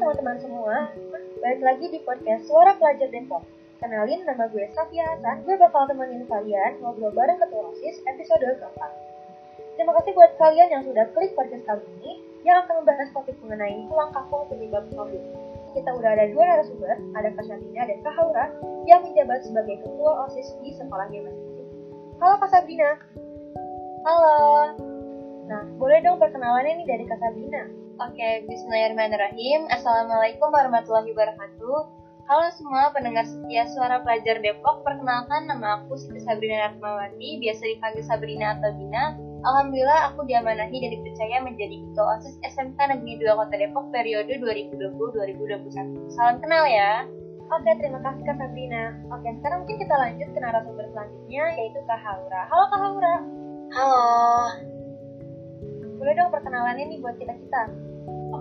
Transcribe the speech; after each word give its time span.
teman-teman 0.00 0.40
semua, 0.40 0.88
balik 1.44 1.60
lagi 1.60 1.92
di 1.92 2.00
podcast 2.08 2.48
Suara 2.48 2.72
Pelajar 2.80 3.12
Depok. 3.12 3.44
Kenalin 3.84 4.24
nama 4.24 4.48
gue 4.48 4.64
Safia 4.72 5.04
Hasan, 5.04 5.44
gue 5.44 5.60
bakal 5.60 5.92
temenin 5.92 6.24
kalian 6.24 6.80
ngobrol 6.80 7.12
bareng 7.12 7.36
Ketua 7.36 7.68
OSIS 7.68 8.00
episode 8.08 8.40
keempat. 8.40 8.92
Terima 9.76 9.92
kasih 10.00 10.16
buat 10.16 10.32
kalian 10.40 10.72
yang 10.72 10.82
sudah 10.88 11.04
klik 11.12 11.36
podcast 11.36 11.68
kali 11.68 11.84
ini 12.00 12.16
yang 12.48 12.64
akan 12.64 12.80
membahas 12.80 13.12
topik 13.12 13.36
mengenai 13.44 13.76
pulang 13.92 14.08
kampung 14.16 14.48
penyebab 14.48 14.88
COVID. 14.88 15.20
Kita 15.76 15.90
udah 15.92 16.10
ada 16.16 16.32
dua 16.32 16.44
narasumber, 16.48 16.96
ada 17.20 17.28
Kak 17.36 17.44
dan 17.60 17.98
Kak 18.00 18.14
Haura 18.16 18.48
yang 18.88 19.04
menjabat 19.04 19.44
sebagai 19.44 19.84
Ketua 19.84 20.12
OSIS 20.24 20.48
di 20.64 20.80
sekolahnya 20.80 21.28
masing-masing. 21.28 21.68
Halo 22.24 22.40
Kak 22.40 22.48
Sabrina. 22.48 22.96
Halo. 24.08 24.40
Nah, 25.44 25.62
boleh 25.76 26.00
dong 26.00 26.16
perkenalannya 26.16 26.80
nih 26.80 26.88
dari 26.88 27.04
Kak 27.04 27.20
Sabrina. 27.20 27.89
Oke, 28.00 28.48
bismillahirrahmanirrahim. 28.48 29.68
Assalamualaikum 29.68 30.48
warahmatullahi 30.48 31.12
wabarakatuh. 31.12 31.78
Halo 32.32 32.48
semua 32.56 32.88
pendengar 32.96 33.28
setia 33.28 33.68
suara 33.76 34.00
pelajar 34.00 34.40
Depok. 34.40 34.80
Perkenalkan 34.88 35.44
nama 35.44 35.84
aku 35.84 36.00
Siti 36.00 36.16
Sabrina 36.24 36.64
Ratmawati, 36.64 37.36
biasa 37.44 37.60
dipanggil 37.60 38.00
Sabrina 38.08 38.56
atau 38.56 38.72
Bina. 38.72 39.20
Alhamdulillah 39.44 40.16
aku 40.16 40.24
diamanahi 40.24 40.80
dan 40.80 40.96
dipercaya 40.96 41.44
menjadi 41.44 41.76
ketua 41.76 42.04
OSIS 42.16 42.40
SMK 42.40 42.78
Negeri 42.88 43.20
2 43.20 43.36
Kota 43.36 43.54
Depok 43.60 43.84
periode 43.92 44.32
2020-2021. 44.32 46.16
Salam 46.16 46.40
kenal 46.40 46.64
ya. 46.72 47.04
Oke, 47.52 47.68
terima 47.84 48.00
kasih 48.00 48.24
Kak 48.24 48.40
Sabrina. 48.40 48.96
Oke, 49.12 49.28
sekarang 49.44 49.68
mungkin 49.68 49.76
kita 49.76 49.92
lanjut 50.00 50.28
ke 50.32 50.38
narasumber 50.40 50.88
selanjutnya, 50.96 51.44
yaitu 51.52 51.84
Kak 51.84 52.00
Haura. 52.00 52.48
Halo 52.48 52.64
Kak 52.64 52.80
Haura. 52.80 53.14
Halo. 53.76 54.08
Boleh 56.00 56.16
dong 56.16 56.32
perkenalannya 56.32 56.96
nih 56.96 56.98
buat 57.04 57.20
kita-kita. 57.20 57.89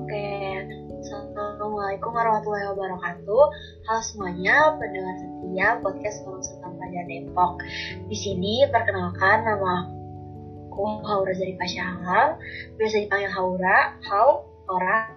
Oke, 0.09 0.65
Assalamualaikum 1.05 2.09
warahmatullahi 2.09 2.73
wabarakatuh. 2.73 3.43
Halo 3.85 4.01
semuanya, 4.01 4.73
pendengar 4.81 5.21
setia 5.21 5.77
podcast 5.85 6.25
Forum 6.25 6.41
Serta 6.41 6.65
Pelajar 6.65 7.05
Depok. 7.05 7.61
Di 8.09 8.17
sini 8.17 8.65
perkenalkan 8.73 9.45
nama 9.45 9.85
aku 10.65 11.05
Haura 11.05 11.29
Zari 11.37 11.53
Pasyahalam, 11.61 12.41
biasa 12.81 13.05
dipanggil 13.05 13.29
Haura, 13.29 14.01
Hau, 14.09 14.49
Ora, 14.65 15.13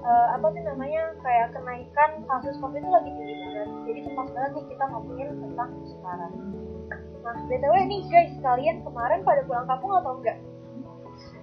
uh, 0.03 0.35
apa 0.35 0.51
sih 0.51 0.63
namanya 0.67 1.15
kayak 1.23 1.55
kenaikan 1.55 2.11
kasus 2.27 2.59
COVID 2.59 2.83
itu 2.83 2.91
lagi 2.91 3.09
tinggi 3.15 3.35
banget. 3.39 3.69
Jadi 3.87 3.99
pas 4.11 4.27
banget 4.35 4.51
nih 4.51 4.65
kita 4.67 4.83
ngomongin 4.91 5.29
tentang 5.47 5.69
sekarang. 5.87 6.33
Nah 7.23 7.35
btw 7.47 7.73
nih 7.87 8.01
guys, 8.11 8.33
kalian 8.43 8.77
kemarin 8.83 9.23
pada 9.23 9.41
pulang 9.47 9.63
kampung 9.63 9.95
atau 9.95 10.11
enggak? 10.19 10.37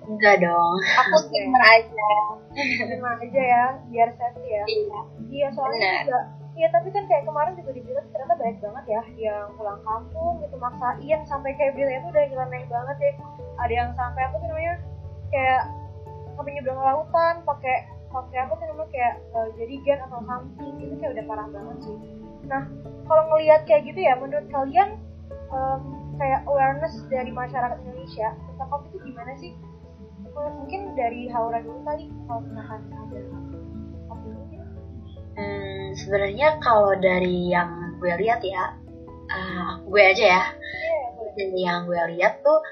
Enggak 0.04 0.34
dong. 0.44 0.76
Aku 0.80 1.16
streamer 1.28 1.62
aja. 1.64 2.10
Streamer 2.52 3.14
aja 3.20 3.42
ya, 3.42 3.64
biar 3.88 4.08
safety 4.14 4.48
ya. 4.52 4.64
Iya. 4.68 4.98
Iya 5.32 5.48
soalnya 5.56 5.88
juga. 6.04 6.20
Iya 6.54 6.70
tapi 6.70 6.88
kan 6.94 7.02
kayak 7.10 7.26
kemarin 7.26 7.58
juga 7.58 7.70
dibilang 7.74 8.06
ternyata 8.14 8.34
banyak 8.38 8.58
banget 8.62 8.84
ya 8.86 9.02
yang 9.18 9.50
pulang 9.58 9.80
kampung 9.82 10.38
gitu 10.38 10.54
maksain 10.62 11.20
sampai 11.26 11.50
kayak 11.58 11.74
bilangnya 11.74 12.06
tuh 12.06 12.10
udah 12.14 12.24
nyeleneh 12.30 12.62
banget 12.70 12.96
ya. 13.02 13.12
Ada 13.58 13.72
yang 13.74 13.90
sampai 13.98 14.22
apa 14.22 14.34
tuh 14.38 14.46
namanya 14.46 14.74
kayak 15.34 15.62
sampai 16.38 16.50
nyebrang 16.54 16.78
lautan 16.78 17.34
pakai 17.42 17.76
pakai 18.06 18.38
apa 18.46 18.52
tuh 18.54 18.66
namanya 18.70 18.90
kayak 18.94 19.14
uh, 19.34 19.48
jerigen 19.58 19.98
atau 20.06 20.22
something 20.22 20.74
itu 20.78 20.94
kayak 21.02 21.12
udah 21.18 21.24
parah 21.26 21.48
banget 21.50 21.78
sih. 21.90 21.96
Nah 22.46 22.62
kalau 23.10 23.22
ngelihat 23.34 23.60
kayak 23.66 23.82
gitu 23.90 24.00
ya 24.06 24.14
menurut 24.14 24.46
kalian 24.54 24.94
em, 25.50 25.80
kayak 26.22 26.40
awareness 26.46 26.94
dari 27.10 27.34
masyarakat 27.34 27.82
Indonesia 27.82 28.30
tentang 28.30 28.68
COVID 28.70 28.90
itu 28.94 28.98
gimana 29.10 29.32
sih? 29.42 29.52
Mungkin 30.34 30.98
dari 30.98 31.30
Haura 31.30 31.62
dulu 31.62 31.80
kali 31.86 32.10
kalau 32.26 32.40
misalkan 32.42 32.80
ada. 32.90 33.20
Hmm, 35.34 35.90
sebenarnya 35.98 36.62
kalau 36.62 36.94
dari 36.98 37.50
yang 37.50 37.98
gue 37.98 38.12
lihat 38.22 38.38
ya, 38.42 38.74
uh, 39.30 39.82
gue 39.82 40.02
aja 40.02 40.24
ya, 40.38 40.42
Iya, 40.54 41.06
boleh. 41.18 41.32
dari 41.34 41.60
yang 41.66 41.78
gue 41.90 41.98
lihat 42.14 42.38
tuh 42.46 42.62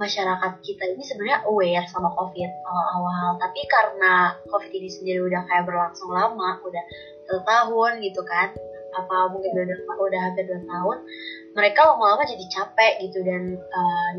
masyarakat 0.00 0.52
kita 0.64 0.84
ini 0.94 1.04
sebenarnya 1.04 1.44
aware 1.44 1.84
sama 1.90 2.08
COVID 2.16 2.50
awal-awal, 2.64 3.36
tapi 3.36 3.60
karena 3.68 4.32
COVID 4.48 4.72
ini 4.72 4.88
sendiri 4.88 5.20
udah 5.20 5.44
kayak 5.52 5.68
berlangsung 5.68 6.08
lama, 6.08 6.56
udah 6.64 6.84
satu 7.28 7.44
tahun 7.44 8.00
gitu 8.00 8.24
kan, 8.24 8.56
apa 8.96 9.16
mungkin 9.28 9.52
udah 9.52 9.76
udah 10.00 10.20
hampir 10.32 10.48
dua 10.48 10.64
tahun, 10.64 10.98
mereka 11.52 11.92
lama-lama 11.92 12.24
jadi 12.24 12.46
capek 12.48 13.04
gitu 13.04 13.20
dan 13.20 13.58
uh, 13.58 14.12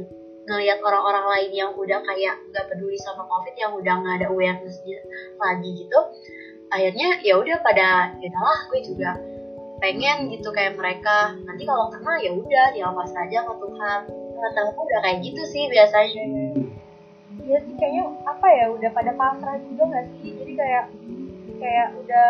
ngelihat 0.50 0.82
orang-orang 0.82 1.26
lain 1.30 1.52
yang 1.54 1.72
udah 1.78 2.02
kayak 2.02 2.42
nggak 2.50 2.66
peduli 2.74 2.98
sama 2.98 3.24
COVID, 3.30 3.56
yang 3.56 3.72
udah 3.78 3.94
nggak 4.02 4.16
ada 4.20 4.28
awareness 4.34 4.82
lagi 5.38 5.70
gitu, 5.86 6.00
akhirnya 6.74 7.22
ya 7.22 7.38
udah 7.38 7.58
pada 7.62 8.18
ya 8.18 8.28
udahlah 8.34 8.60
gue 8.74 8.80
juga 8.82 9.12
pengen 9.80 10.28
gitu 10.30 10.50
kayak 10.52 10.76
mereka. 10.76 11.34
Nanti 11.48 11.64
kalau 11.64 11.88
kena 11.90 12.20
ya 12.20 12.32
udah 12.36 12.66
dilepas 12.76 13.12
aja 13.16 13.38
sama 13.44 13.56
Tuhan. 13.58 14.00
Kata 14.40 14.60
aku 14.72 14.80
udah 14.84 15.00
kayak 15.04 15.20
gitu 15.24 15.42
sih 15.48 15.68
biasanya. 15.72 16.24
Iya 17.40 17.58
sih 17.64 17.74
kayaknya 17.80 18.04
apa 18.28 18.48
ya 18.52 18.66
udah 18.72 18.90
pada 18.92 19.12
pasrah 19.16 19.56
juga 19.64 19.84
nggak 19.88 20.06
sih? 20.20 20.32
Jadi 20.36 20.54
kayak 20.60 20.86
kayak 21.60 21.88
udah 21.96 22.28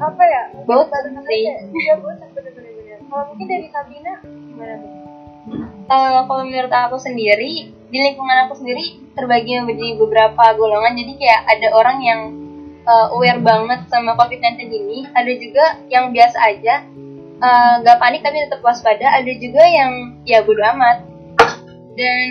apa 0.00 0.22
ya 0.24 0.42
Bosan 0.64 1.04
sih. 1.26 1.42
iya 1.44 1.94
bosan 1.98 2.28
bener-bener. 2.32 2.72
Bener. 2.78 2.98
kalau 3.08 3.24
mungkin 3.32 3.46
dari 3.46 3.68
Sabrina 3.68 4.14
gimana 4.24 4.74
tuh 4.80 4.97
Eh, 5.88 6.20
kalau 6.28 6.44
menurut 6.44 6.68
aku 6.68 7.00
sendiri, 7.00 7.72
di 7.72 7.96
lingkungan 7.96 8.44
aku 8.44 8.60
sendiri 8.60 9.00
terbagi 9.16 9.64
menjadi 9.64 9.96
beberapa 9.96 10.52
golongan. 10.52 10.92
Jadi 11.00 11.12
kayak 11.16 11.40
ada 11.48 11.68
orang 11.72 11.98
yang 12.04 12.20
eh, 12.84 13.06
aware 13.16 13.40
banget 13.40 13.88
sama 13.88 14.12
COVID-19 14.12 14.68
ini, 14.68 14.98
ada 15.16 15.32
juga 15.32 15.64
yang 15.88 16.12
biasa 16.12 16.38
aja, 16.44 16.84
eh, 17.40 17.72
nggak 17.80 17.96
panik 17.96 18.20
tapi 18.20 18.36
tetap 18.44 18.60
waspada. 18.60 19.16
Ada 19.16 19.32
juga 19.40 19.64
yang 19.64 20.20
ya 20.28 20.44
bodo 20.44 20.60
amat. 20.76 21.08
Dan 21.96 22.28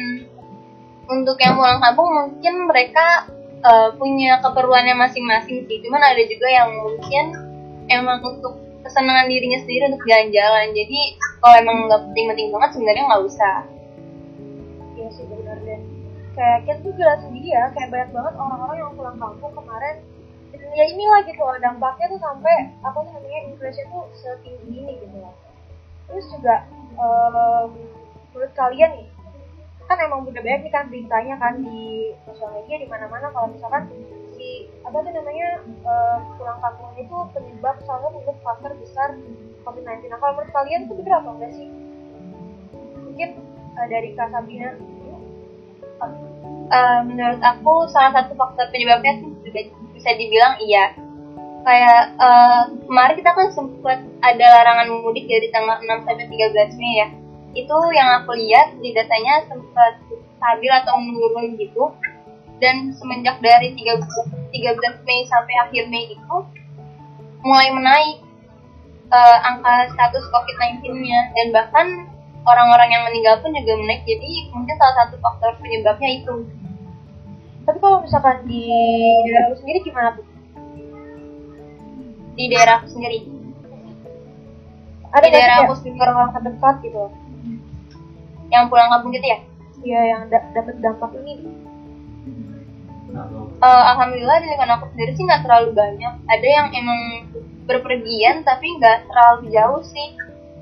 untuk 1.09 1.41
yang 1.41 1.57
pulang 1.57 1.81
kampung 1.81 2.09
mungkin 2.13 2.69
mereka 2.69 3.25
eh, 3.66 3.89
punya 3.97 4.38
keperluannya 4.45 4.94
masing-masing 5.01 5.66
sih. 5.66 5.81
Cuman 5.81 6.06
ada 6.06 6.22
juga 6.29 6.45
yang 6.45 6.69
mungkin 6.78 7.25
emang 7.89 8.22
untuk 8.22 8.66
kesenangan 8.85 9.29
dirinya 9.31 9.59
sendiri 9.63 9.83
untuk 9.89 10.03
jalan-jalan. 10.05 10.67
Jadi 10.73 10.99
kalau 11.41 11.55
emang 11.57 11.77
nggak 11.88 12.01
penting-penting 12.11 12.47
banget 12.53 12.69
sebenarnya 12.75 13.03
nggak 13.07 13.23
usah. 13.25 13.57
iya 14.97 15.07
sih 15.13 15.25
benar 15.29 15.61
deh 15.61 15.97
kayak 16.38 16.69
kita 16.69 16.79
tuh 16.85 16.93
sendiri 17.25 17.49
ya. 17.49 17.65
Kayak 17.73 17.89
banyak 17.89 18.09
banget 18.13 18.33
orang-orang 18.38 18.77
yang 18.77 18.91
pulang 18.93 19.17
kampung 19.17 19.51
kemarin. 19.57 19.95
Dan 20.53 20.69
ya 20.77 20.85
inilah 20.85 21.19
gitu 21.25 21.41
loh 21.41 21.57
dampaknya 21.59 22.05
tuh 22.13 22.21
sampai 22.21 22.55
apa 22.85 22.97
sih 23.03 23.11
namanya 23.17 23.39
inflasi 23.49 23.81
tuh 23.89 24.05
setinggi 24.13 24.73
ini 24.77 24.94
gitu 25.01 25.17
loh. 25.17 25.33
Terus 26.07 26.25
juga 26.31 26.55
em, 26.95 27.69
menurut 28.31 28.53
kalian 28.53 28.91
nih 28.95 29.07
kan 29.88 29.97
emang 30.03 30.27
udah 30.27 30.41
banyak 30.44 30.61
nih 30.67 30.73
kan 30.73 30.85
beritanya 30.91 31.35
kan 31.39 31.53
di 31.63 32.13
sosial 32.23 32.53
media 32.53 32.77
di 32.79 32.88
mana-mana. 32.88 33.33
Kalau 33.33 33.49
misalkan 33.51 33.89
apa 34.88 35.03
tuh 35.03 35.12
namanya 35.12 35.48
em, 35.68 36.19
pulang 36.39 36.60
kampung 36.63 36.92
itu 36.95 37.16
penyebab 37.36 37.75
salah 37.84 38.07
satu 38.07 38.31
faktor 38.39 38.72
besar 38.80 39.10
COVID-19. 39.68 40.07
Nah 40.07 40.18
kalau 40.24 40.34
menurut 40.39 40.51
kalian 40.56 40.88
itu 40.88 40.94
benar 40.95 41.19
apa 41.19 41.30
enggak 41.36 41.51
sih? 41.51 41.68
Mungkin 43.04 43.30
eh, 43.75 43.88
dari 43.92 44.10
Kak 44.16 44.31
Sabrina 44.31 44.72
Eh, 46.68 47.00
menurut 47.07 47.39
aku 47.39 47.88
salah 47.88 48.12
satu 48.12 48.36
faktor 48.36 48.68
penyebabnya 48.75 49.24
sih 49.24 49.31
juga 49.39 49.62
bisa 49.95 50.10
dibilang 50.19 50.60
iya. 50.60 50.92
Kayak 51.63 52.01
eh, 52.19 52.63
kemarin 52.83 53.16
kita 53.16 53.31
kan 53.31 53.48
sempat 53.56 54.00
ada 54.19 54.45
larangan 54.62 54.92
mudik 55.00 55.28
dari 55.31 55.48
tanggal 55.48 55.80
6 55.80 56.04
sampai 56.04 56.28
13 56.28 56.80
Mei 56.80 56.94
ya. 57.00 57.07
Itu 57.56 57.78
yang 57.95 58.22
aku 58.22 58.36
lihat 58.36 58.75
di 58.83 58.92
datanya 58.92 59.48
sempat 59.48 59.95
stabil 60.12 60.72
atau 60.72 61.00
menurun 61.00 61.56
gitu. 61.56 61.95
Dan 62.57 62.89
semenjak 62.98 63.38
dari 63.38 63.77
13, 63.77 64.01
13 64.50 65.06
Mei 65.06 65.21
sampai 65.30 65.54
akhir 65.62 65.83
Mei 65.94 66.09
itu 66.09 66.36
mulai 67.45 67.69
menaik 67.69 68.18
eh, 69.13 69.38
angka 69.45 69.94
status 69.94 70.25
COVID-19-nya 70.33 71.19
dan 71.38 71.48
bahkan 71.54 71.88
orang-orang 72.48 72.89
yang 72.89 73.04
meninggal 73.06 73.38
pun 73.45 73.54
juga 73.54 73.77
menaik. 73.77 74.01
Jadi 74.09 74.50
mungkin 74.56 74.75
salah 74.81 75.06
satu 75.06 75.15
faktor 75.21 75.54
penyebabnya 75.62 76.09
itu. 76.18 76.36
Tapi 77.68 77.77
kalau 77.83 78.00
misalkan 78.01 78.48
di 78.48 78.63
daerah 79.27 79.51
lu 79.51 79.56
sendiri 79.59 79.80
gimana 79.83 80.15
tuh? 80.15 80.25
di 82.38 82.45
daerah 82.54 82.77
aku 82.80 82.88
sendiri? 82.94 83.19
Ada 85.09 85.25
Di 85.25 85.33
daerah 85.33 85.56
aku 85.65 85.74
sendiri. 85.74 85.98
orang-orang 86.06 86.31
terdekat 86.38 86.75
gitu? 86.86 87.04
Yang 88.54 88.63
pulang 88.69 88.89
kampung 88.94 89.12
gitu 89.18 89.25
ya? 89.25 89.39
Iya 89.81 90.01
yang 90.13 90.21
da- 90.30 90.50
dapat 90.54 90.75
dampak 90.77 91.12
ini 91.18 91.33
Eh, 93.57 93.83
alhamdulillah 93.89 94.38
di 94.38 94.54
lingkungan 94.54 94.77
aku 94.77 94.86
sendiri 94.94 95.12
sih 95.18 95.25
nggak 95.25 95.42
terlalu 95.42 95.69
banyak. 95.74 96.13
Ada 96.30 96.48
yang 96.48 96.68
emang 96.77 97.01
berpergian 97.65 98.45
tapi 98.45 98.77
nggak 98.77 99.09
terlalu 99.09 99.50
jauh 99.50 99.81
sih. 99.81 100.13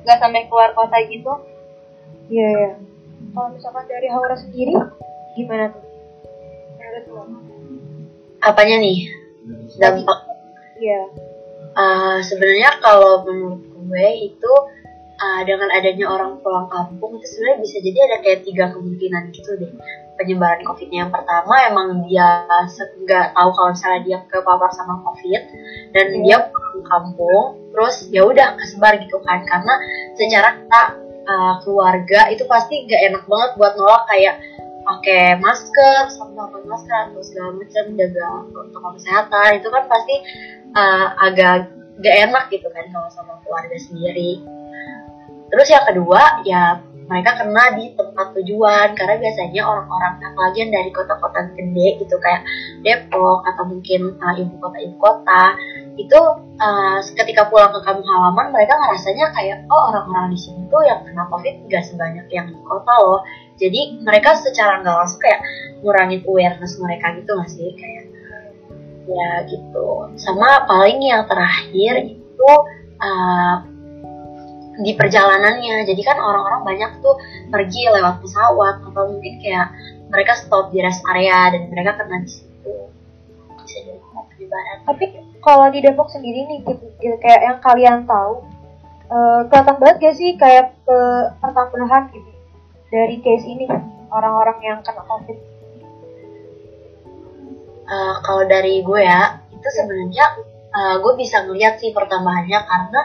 Nggak 0.08 0.18
sampai 0.24 0.48
keluar 0.48 0.72
kota 0.72 0.96
gitu. 1.04 1.34
Iya 2.32 2.48
iya. 2.56 2.72
Kalau 3.36 3.52
misalkan 3.52 3.84
dari 3.92 4.08
Haura 4.08 4.40
sendiri 4.40 4.80
gimana 5.36 5.76
tuh? 5.76 5.84
Menurut 6.80 7.06
lo 7.12 7.24
apanya 8.40 8.80
nih? 8.80 9.12
Dampak. 9.76 10.20
Iya. 10.80 11.02
Uh, 11.76 12.24
sebenarnya 12.24 12.80
kalau 12.80 13.28
menurut 13.28 13.60
gue 13.76 14.08
itu 14.32 14.54
uh, 15.20 15.42
dengan 15.44 15.68
adanya 15.76 16.08
orang 16.08 16.40
pulang 16.40 16.72
kampung 16.72 17.20
itu 17.20 17.28
sebenarnya 17.28 17.60
bisa 17.60 17.78
jadi 17.84 18.00
ada 18.08 18.18
kayak 18.24 18.40
tiga 18.48 18.66
kemungkinan 18.72 19.36
gitu 19.36 19.52
deh 19.60 19.72
penyebaran 20.16 20.64
covidnya 20.64 21.08
yang 21.08 21.12
pertama 21.14 21.54
emang 21.68 21.88
dia 22.08 22.48
nggak 22.48 23.36
tahu 23.36 23.50
kalau 23.52 23.70
misalnya 23.72 24.02
dia 24.04 24.18
kepapar 24.32 24.72
sama 24.72 25.00
covid 25.04 25.42
dan 25.92 26.06
Iya. 26.12 26.22
dia 26.24 26.38
pulang 26.50 26.80
kampung 26.88 27.46
terus 27.76 28.08
ya 28.12 28.24
udah 28.24 28.56
kesebar 28.56 28.96
gitu 29.04 29.20
kan 29.24 29.44
karena 29.44 29.74
secara 30.16 30.56
kita 30.56 30.82
uh, 31.28 31.54
keluarga 31.62 32.32
itu 32.32 32.44
pasti 32.48 32.88
gak 32.88 33.02
enak 33.12 33.24
banget 33.28 33.52
buat 33.60 33.74
nolak 33.76 34.04
kayak 34.08 34.36
pakai 34.86 35.42
masker 35.42 36.14
sama 36.14 36.46
pakai 36.48 36.70
masker 36.70 36.98
atau 37.10 37.22
segala 37.26 37.50
macam 37.58 37.84
jaga 37.98 38.30
protokol 38.54 38.92
kesehatan 39.02 39.50
itu 39.58 39.68
kan 39.74 39.84
pasti 39.90 40.16
uh, 40.78 41.08
agak 41.26 41.74
gak 42.00 42.16
enak 42.30 42.44
gitu 42.54 42.68
kan 42.72 42.86
kalau 42.94 43.10
sama 43.12 43.34
keluarga 43.44 43.78
sendiri 43.82 44.40
terus 45.50 45.68
yang 45.68 45.86
kedua 45.90 46.46
ya 46.48 46.80
mereka 47.06 47.38
kena 47.38 47.78
di 47.78 47.94
tempat 47.94 48.34
tujuan 48.34 48.98
karena 48.98 49.16
biasanya 49.22 49.62
orang-orang 49.62 50.14
apalagi 50.26 50.58
yang 50.66 50.72
dari 50.74 50.90
kota-kota 50.90 51.40
gede 51.54 51.88
gitu 52.02 52.16
kayak 52.18 52.42
Depok 52.82 53.46
atau 53.46 53.64
mungkin 53.70 54.18
uh, 54.18 54.36
ibu 54.42 54.56
kota 54.58 54.78
ibu 54.82 54.98
kota 54.98 55.44
itu 55.96 56.20
uh, 56.60 57.00
ketika 57.16 57.48
pulang 57.48 57.72
ke 57.72 57.80
kampung 57.86 58.04
halaman 58.04 58.52
mereka 58.52 58.76
ngerasanya 58.76 59.32
kayak 59.32 59.58
oh 59.70 59.94
orang-orang 59.94 60.34
di 60.34 60.40
sini 60.40 60.66
tuh 60.68 60.82
yang 60.84 61.00
kena 61.06 61.24
covid 61.30 61.56
gak 61.70 61.86
sebanyak 61.86 62.26
yang 62.34 62.50
di 62.50 62.58
kota 62.66 62.94
loh. 63.00 63.22
Jadi 63.56 64.04
mereka 64.04 64.36
secara 64.36 64.84
nggak 64.84 64.96
langsung 65.00 65.22
kayak 65.24 65.40
ngurangin 65.80 66.22
awareness 66.28 66.76
mereka 66.76 67.16
gitu 67.16 67.32
nggak 67.32 67.52
sih? 67.56 67.70
Kayak 67.80 68.04
ya 69.06 69.32
gitu. 69.48 69.88
Sama 70.20 70.68
paling 70.68 71.00
yang 71.00 71.24
terakhir 71.30 71.94
itu 72.04 72.52
uh, 73.00 73.56
di 74.82 74.92
perjalanannya. 74.96 75.88
Jadi 75.88 76.02
kan 76.04 76.18
orang-orang 76.20 76.62
banyak 76.64 76.92
tuh 77.00 77.16
pergi 77.52 77.88
lewat 77.92 78.20
pesawat 78.20 78.84
atau 78.84 79.04
mungkin 79.12 79.34
kayak 79.40 79.72
mereka 80.12 80.34
stop 80.40 80.72
di 80.72 80.80
rest 80.84 81.04
area 81.12 81.54
dan 81.56 81.70
mereka 81.72 82.00
kena 82.00 82.24
di 82.24 82.32
situ. 82.32 82.74
Bisa 83.64 83.78
jadi 83.84 84.00
penyebaran. 84.02 84.78
Tapi 84.88 85.06
kalau 85.40 85.68
di 85.70 85.80
Depok 85.84 86.10
sendiri 86.10 86.46
nih 86.50 86.60
gitu, 86.66 86.86
gitu, 87.00 87.16
kayak 87.22 87.42
yang 87.46 87.58
kalian 87.62 87.98
tahu 88.10 88.44
eh, 89.12 89.40
kelihatan 89.48 89.76
banget 89.78 89.96
gak 90.02 90.16
sih 90.18 90.32
kayak 90.36 90.74
ke 90.86 90.98
pertambahan 91.40 92.10
gitu 92.14 92.32
dari 92.96 93.20
case 93.20 93.46
ini 93.46 93.66
orang-orang 94.14 94.58
yang 94.64 94.80
kena 94.86 95.04
covid? 95.04 95.38
Uh, 97.86 98.18
kalau 98.26 98.50
dari 98.50 98.82
gue 98.82 98.98
ya 98.98 99.46
itu 99.54 99.68
sebenarnya 99.78 100.26
uh, 100.74 100.96
gue 101.06 101.14
bisa 101.22 101.46
ngeliat 101.46 101.78
sih 101.78 101.94
pertambahannya 101.94 102.60
karena 102.66 103.02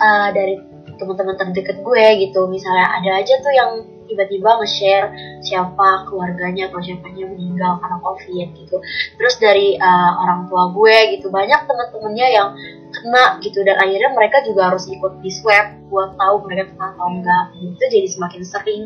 uh, 0.00 0.28
dari 0.32 0.56
teman-teman 1.02 1.34
terdekat 1.34 1.82
gue 1.82 2.06
gitu. 2.22 2.46
Misalnya 2.46 2.86
ada 3.02 3.10
aja 3.18 3.34
tuh 3.42 3.50
yang 3.50 3.70
tiba-tiba 4.06 4.62
nge-share 4.62 5.10
siapa 5.42 6.06
keluarganya 6.06 6.70
atau 6.70 6.78
siapanya 6.78 7.26
meninggal 7.26 7.82
karena 7.82 7.98
covid 7.98 8.48
gitu. 8.54 8.76
Terus 9.18 9.34
dari 9.42 9.74
uh, 9.74 10.12
orang 10.22 10.46
tua 10.46 10.70
gue 10.70 10.96
gitu 11.18 11.26
banyak 11.34 11.66
teman-temannya 11.66 12.28
yang 12.30 12.48
kena 12.94 13.42
gitu. 13.42 13.66
Dan 13.66 13.82
akhirnya 13.82 14.10
mereka 14.14 14.46
juga 14.46 14.70
harus 14.70 14.86
ikut 14.86 15.18
di 15.18 15.30
swab 15.34 15.74
buat 15.90 16.14
tahu 16.14 16.46
mereka 16.46 16.70
kena 16.70 16.86
atau 16.94 17.06
enggak. 17.10 17.44
Itu 17.58 17.84
jadi 17.90 18.08
semakin 18.08 18.42
sering 18.46 18.82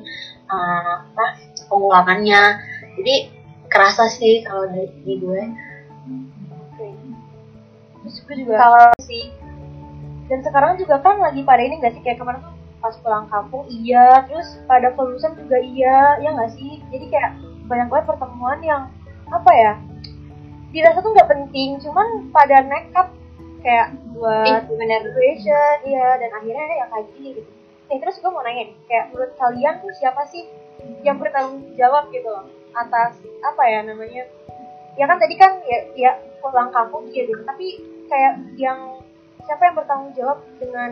uh, 0.48 1.04
apa 1.12 1.24
pengulangannya. 1.68 2.42
Jadi 2.96 3.14
kerasa 3.68 4.08
sih 4.08 4.40
kalau 4.40 4.64
dari 4.72 4.88
di 5.04 5.14
gue. 5.20 5.42
Terus 8.06 8.22
gue 8.22 8.36
juga 8.46 8.54
kalau 8.62 8.86
sih 9.02 9.34
dan 10.26 10.38
sekarang 10.42 10.74
juga 10.78 10.98
kan 11.00 11.22
lagi 11.22 11.46
pada 11.46 11.62
ini 11.62 11.78
gak 11.78 11.94
sih? 11.94 12.02
Kayak 12.02 12.18
kemarin 12.22 12.42
tuh 12.42 12.54
pas 12.82 12.94
pulang 13.02 13.26
kampung 13.30 13.64
iya. 13.70 14.26
Terus 14.26 14.58
pada 14.66 14.92
kelulusan 14.94 15.38
juga 15.38 15.58
iya 15.62 16.18
ya 16.22 16.28
nggak 16.34 16.52
sih? 16.54 16.82
Jadi 16.90 17.06
kayak 17.10 17.30
banyak 17.66 17.88
banget 17.90 18.06
pertemuan 18.14 18.58
yang 18.62 18.82
apa 19.26 19.50
ya 19.54 19.72
dirasa 20.70 20.98
tuh 21.02 21.12
nggak 21.14 21.30
penting. 21.30 21.78
Cuman 21.82 22.30
pada 22.34 22.62
nekat 22.66 23.08
kayak 23.62 23.88
buat 24.14 24.62
eh, 24.62 24.78
bener 24.78 25.02
graduation 25.02 25.76
iya 25.82 26.08
dan 26.22 26.30
akhirnya 26.30 26.66
ya 26.78 26.84
kayak 26.90 27.06
gini 27.14 27.28
gitu. 27.42 27.50
Nih 27.86 27.98
terus 28.02 28.18
gue 28.18 28.30
mau 28.30 28.42
nanya 28.42 28.70
nih 28.70 28.76
kayak 28.86 29.04
menurut 29.14 29.32
kalian 29.38 29.74
tuh 29.82 29.92
siapa 29.98 30.22
sih 30.30 30.44
yang 31.02 31.18
bertanggung 31.18 31.74
jawab 31.74 32.10
gitu 32.14 32.26
loh 32.30 32.46
atas 32.74 33.18
apa 33.42 33.62
ya 33.66 33.82
namanya? 33.86 34.26
Ya 34.96 35.04
kan 35.04 35.18
tadi 35.20 35.34
kan 35.36 35.60
ya, 35.66 35.78
ya 35.94 36.10
pulang 36.42 36.70
kampung 36.70 37.10
iya 37.10 37.26
gitu. 37.26 37.42
Tapi 37.42 37.66
kayak 38.06 38.34
yang 38.58 39.05
siapa 39.46 39.62
yang 39.70 39.76
bertanggung 39.78 40.12
jawab 40.18 40.38
dengan 40.58 40.90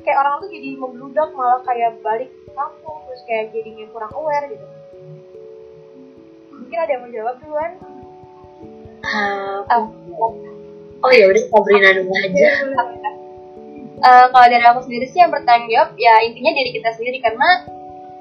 kayak 0.00 0.18
orang 0.18 0.40
tuh 0.40 0.48
jadi 0.48 0.68
membludak 0.80 1.28
malah 1.36 1.60
kayak 1.68 2.00
balik 2.00 2.32
kampung 2.56 2.98
terus 3.04 3.22
kayak 3.28 3.52
jadinya 3.52 3.84
kurang 3.92 4.12
aware 4.16 4.48
gitu. 4.48 4.66
Mungkin 6.56 6.78
ada 6.80 6.90
yang 6.90 7.02
mau 7.04 7.12
jawab 7.12 7.34
duluan? 7.44 7.72
Uh, 9.00 9.60
Oh. 9.72 9.88
oh 11.00 11.12
ya 11.12 11.24
udah 11.28 11.42
Sabrina 11.48 11.96
dulu 11.96 12.12
aja. 12.12 12.48
Eh, 14.00 14.26
kalau 14.32 14.46
dari 14.48 14.64
aku 14.64 14.80
sendiri 14.88 15.06
sih 15.12 15.20
yang 15.20 15.28
bertanggung 15.28 15.68
jawab 15.68 15.92
ya 16.00 16.24
intinya 16.24 16.56
diri 16.56 16.72
kita 16.72 16.96
sendiri 16.96 17.20
karena 17.20 17.68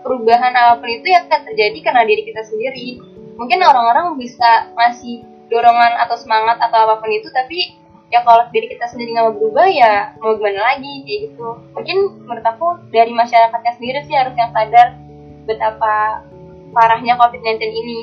perubahan 0.04 0.52
apa 0.52 0.84
pun 0.84 0.92
itu 0.92 1.08
ya 1.08 1.24
akan 1.24 1.40
terjadi 1.52 1.80
karena 1.80 2.04
diri 2.04 2.24
kita 2.28 2.44
sendiri. 2.44 3.00
Mungkin 3.40 3.64
orang-orang 3.64 4.20
bisa 4.20 4.68
ngasih 4.76 5.24
dorongan 5.48 5.96
atau 6.04 6.20
semangat 6.20 6.60
atau 6.60 6.78
apa 6.84 7.00
pun 7.00 7.08
itu 7.12 7.32
tapi 7.32 7.79
ya 8.10 8.26
kalau 8.26 8.50
diri 8.50 8.68
kita 8.70 8.90
sendiri 8.90 9.14
nggak 9.14 9.26
mau 9.30 9.36
berubah 9.38 9.68
ya 9.70 10.18
mau 10.18 10.34
gimana 10.38 10.74
lagi 10.74 10.94
kayak 11.06 11.20
gitu. 11.30 11.48
Mungkin 11.78 11.98
menurut 12.26 12.46
aku 12.46 12.68
dari 12.90 13.14
masyarakatnya 13.14 13.74
sendiri 13.78 14.00
sih 14.06 14.16
harus 14.18 14.34
yang 14.34 14.52
sadar 14.54 14.98
betapa 15.46 16.26
parahnya 16.74 17.18
COVID-19 17.18 17.62
ini. 17.62 18.00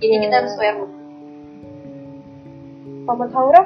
Jadi 0.00 0.14
kita 0.22 0.34
harus 0.42 0.54
aware. 0.58 0.88
Paman 3.06 3.30
Haura 3.34 3.62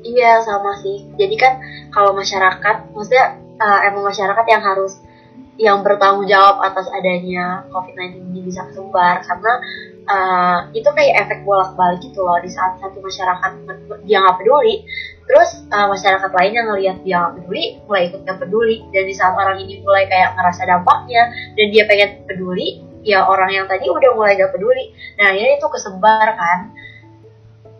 Iya 0.00 0.40
sama 0.40 0.80
sih. 0.80 1.04
Jadi 1.20 1.36
kan 1.36 1.60
kalau 1.92 2.16
masyarakat, 2.16 2.96
maksudnya 2.96 3.36
uh, 3.60 3.80
emang 3.84 4.08
masyarakat 4.08 4.46
yang 4.48 4.62
harus 4.64 4.96
yang 5.60 5.84
bertanggung 5.84 6.24
jawab 6.24 6.64
atas 6.64 6.88
adanya 6.88 7.68
COVID-19 7.68 8.32
ini 8.32 8.40
bisa 8.48 8.64
kesebar 8.72 9.20
karena 9.20 9.52
uh, 10.10 10.58
itu 10.74 10.86
kayak 10.90 11.26
efek 11.26 11.46
bolak-balik 11.46 12.02
gitu 12.02 12.26
loh 12.26 12.42
di 12.42 12.50
saat 12.50 12.82
satu 12.82 12.98
masyarakat 12.98 13.52
dia 14.04 14.18
nggak 14.18 14.36
peduli, 14.42 14.82
terus 15.30 15.62
uh, 15.70 15.86
masyarakat 15.86 16.30
lain 16.34 16.52
yang 16.52 16.66
ngelihat 16.74 16.96
dia 17.06 17.16
nggak 17.22 17.34
peduli 17.38 17.64
mulai 17.86 18.02
ikut 18.10 18.20
nggak 18.26 18.38
peduli. 18.42 18.76
Dan 18.90 19.02
di 19.06 19.14
saat 19.14 19.34
orang 19.38 19.56
ini 19.62 19.78
mulai 19.80 20.04
kayak 20.10 20.34
ngerasa 20.34 20.62
dampaknya 20.66 21.22
dan 21.54 21.66
dia 21.70 21.84
pengen 21.86 22.10
peduli, 22.26 22.68
ya 23.06 23.24
orang 23.24 23.50
yang 23.54 23.66
tadi 23.70 23.86
udah 23.86 24.10
mulai 24.12 24.36
gak 24.36 24.52
peduli, 24.52 24.92
nah 25.16 25.32
akhirnya 25.32 25.56
itu 25.56 25.68
kesebar 25.70 26.28
kan. 26.34 26.58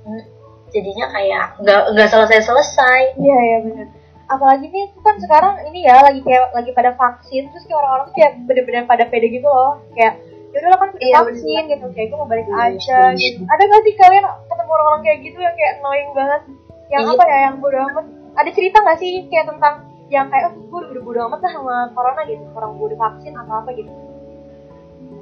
Hmm, 0.01 0.23
jadinya 0.71 1.07
kayak 1.13 1.45
nggak 1.61 1.83
nggak 1.93 2.09
selesai 2.09 2.41
selesai 2.47 3.01
Iya 3.19 3.39
ya 3.43 3.59
benar. 3.67 3.89
Apalagi 4.31 4.71
nih 4.71 4.87
kan 5.03 5.19
sekarang 5.19 5.55
ini 5.67 5.91
ya 5.91 5.99
lagi 6.07 6.23
kayak 6.23 6.55
lagi 6.55 6.71
pada 6.71 6.95
vaksin 6.95 7.51
terus 7.51 7.67
kayak 7.67 7.83
orang-orang 7.83 8.07
tuh 8.07 8.15
kayak 8.15 8.33
bener-bener 8.47 8.85
pada 8.87 9.05
pede 9.11 9.27
gitu 9.29 9.51
loh. 9.51 9.83
Kayak 9.93 10.23
yaudah 10.51 10.69
lah 10.69 10.79
kan 10.79 10.89
Iya, 10.99 11.17
vaksin 11.23 11.63
gitu 11.69 11.87
kayak 11.95 12.07
gue 12.11 12.19
mau 12.19 12.27
balik 12.27 12.47
Iya, 12.47 12.59
aja 12.75 12.99
gitu. 13.15 13.41
Ada 13.47 13.63
gak 13.65 13.83
sih 13.87 13.95
kalian 13.95 14.25
ketemu 14.27 14.71
orang-orang 14.71 15.03
kayak 15.03 15.19
gitu 15.23 15.39
yang 15.39 15.55
kayak 15.55 15.73
annoying 15.79 16.11
banget? 16.11 16.43
Yang 16.91 17.03
Iya. 17.03 17.13
apa 17.15 17.23
ya 17.25 17.39
yang 17.47 17.57
bodo 17.59 17.79
amat? 17.87 18.07
Ada 18.35 18.51
cerita 18.51 18.77
gak 18.83 18.99
sih 18.99 19.13
kayak 19.31 19.47
tentang 19.47 19.75
yang 20.11 20.27
kayak 20.27 20.51
oh 20.51 20.55
gue 20.59 20.81
udah 20.91 21.03
bodo 21.03 21.21
amat 21.27 21.41
lah 21.41 21.53
sama 21.55 21.75
corona 21.95 22.21
gitu 22.27 22.43
orang 22.51 22.71
gue 22.75 22.87
udah 22.91 23.01
vaksin 23.01 23.33
atau 23.33 23.55
apa 23.57 23.71
gitu? 23.73 23.93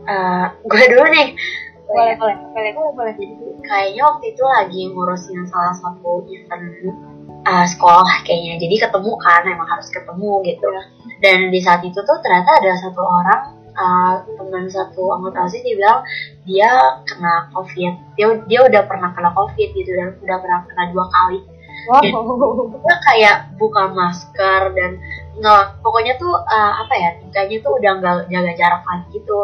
Eh, 0.09 0.45
gue 0.65 0.83
dulu 0.89 1.05
nih 1.09 1.29
Boleh 1.85 2.15
boleh 2.21 2.37
boleh 2.53 2.73
boleh 2.77 2.93
boleh. 2.93 3.15
kayaknya 3.65 4.05
waktu 4.05 4.25
itu 4.33 4.45
lagi 4.45 4.81
ngurusin 4.93 5.41
salah 5.49 5.73
satu 5.73 6.21
event 6.29 6.93
uh, 7.45 7.65
sekolah 7.65 8.29
kayaknya 8.29 8.61
jadi 8.61 8.89
ketemu 8.89 9.13
kan 9.17 9.41
emang 9.45 9.65
harus 9.65 9.89
ketemu 9.89 10.45
gitu 10.45 10.69
dan 11.25 11.49
di 11.49 11.61
saat 11.65 11.81
itu 11.81 11.97
tuh 11.97 12.17
ternyata 12.21 12.61
ada 12.61 12.77
satu 12.77 13.01
orang 13.01 13.41
uh, 13.79 14.15
teman 14.27 14.67
satu 14.67 15.15
anggota 15.15 15.47
osis 15.47 15.63
dia 15.63 15.79
bilang 15.79 16.03
dia 16.45 16.71
kena 17.07 17.49
covid. 17.55 17.95
Dia 18.19 18.27
dia 18.51 18.61
udah 18.67 18.83
pernah 18.85 19.15
kena 19.15 19.31
covid 19.33 19.69
gitu 19.73 19.91
dan 19.95 20.19
udah 20.19 20.39
pernah 20.43 20.61
kena 20.67 20.85
dua 20.91 21.07
kali. 21.07 21.41
Wow. 21.89 22.03
Dia 22.83 22.97
kayak 23.07 23.37
buka 23.57 23.95
masker 23.95 24.63
dan 24.75 24.99
nggak 25.39 25.79
pokoknya 25.81 26.19
tuh 26.19 26.35
uh, 26.35 26.73
apa 26.83 26.95
ya 26.99 27.11
tingkahnya 27.23 27.57
tuh 27.63 27.73
udah 27.79 27.93
nggak 28.03 28.15
jaga 28.29 28.53
jarak 28.59 28.83
lagi 28.83 29.07
gitu. 29.15 29.39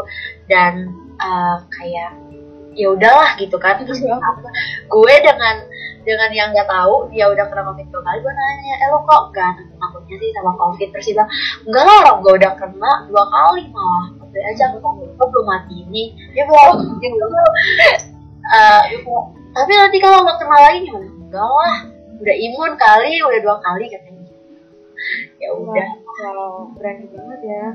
Dan 0.51 0.73
uh, 1.23 1.63
kayak 1.71 2.11
ya 2.75 2.91
udahlah 2.91 3.39
gitu 3.39 3.57
kan. 3.63 3.79
Terus 3.87 4.03
Iya. 4.05 4.19
gue 4.91 5.15
dengan 5.23 5.57
dengan 6.05 6.31
yang 6.37 6.49
nggak 6.53 6.69
tahu 6.69 7.09
dia 7.09 7.31
udah 7.33 7.49
kena 7.49 7.65
covid 7.65 7.89
dua 7.89 8.03
kali 8.05 8.19
gue 8.21 8.33
nanya 8.37 8.75
eh 8.77 8.89
lo 8.93 9.01
kok 9.09 9.33
gak 9.33 9.57
takutnya 9.81 10.17
sih 10.21 10.31
sama 10.37 10.53
covid? 10.59 10.89
Terus 10.93 11.07
dia 11.07 11.15
bilang 11.17 11.31
enggak 11.65 11.83
lah 11.87 11.97
orang 12.05 12.17
gue 12.21 12.33
udah 12.43 12.53
kena 12.59 12.93
dua 13.09 13.25
kali 13.31 13.63
malah 13.73 14.24
udah 14.35 14.43
aja 14.51 14.65
kok 14.75 14.93
gue 14.99 15.27
belum 15.31 15.47
mati 15.47 15.75
ini. 15.87 16.03
Dia 16.35 16.43
Eh, 18.45 18.83
dia 18.93 18.99
bilang, 19.01 19.27
tapi 19.57 19.73
nanti 19.73 19.97
kalau 20.03 20.21
nggak 20.21 20.37
kena 20.37 20.59
lagi 20.59 20.79
gimana? 20.85 21.07
Enggak 21.07 21.49
lah. 21.49 21.77
Udah 22.21 22.37
imun 22.37 22.73
kali 22.77 23.13
udah 23.25 23.41
dua 23.41 23.57
kali 23.63 23.87
katanya. 23.89 24.27
Ya 25.41 25.49
udah. 25.55 25.89
Wow 26.05 26.75
berani 26.77 27.07
banget 27.09 27.41
ya. 27.47 27.67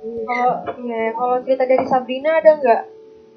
Kalau 0.00 0.54
iya 0.84 1.02
kalau 1.16 1.36
cerita 1.44 1.64
dari 1.64 1.84
Sabrina 1.88 2.30
ada 2.40 2.50
nggak 2.58 2.82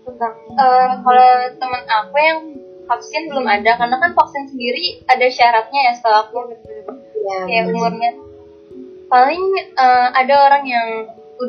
tentang 0.04 0.34
Eh, 0.44 0.92
kalau 1.00 1.30
teman 1.56 1.84
aku 1.88 2.16
yang 2.20 2.40
vaksin 2.84 3.32
belum 3.32 3.48
ada 3.48 3.80
karena 3.80 3.96
kan 3.96 4.12
vaksin 4.12 4.44
sendiri 4.52 5.00
ada 5.08 5.26
syaratnya 5.32 5.82
ya 5.88 5.94
setelah 5.96 6.28
aku. 6.28 6.52
Ya, 7.24 7.38
kayak 7.48 7.72
umurnya. 7.72 8.12
Paling 9.08 9.44
eh, 9.72 10.08
ada 10.12 10.36
orang 10.52 10.64
yang 10.68 10.88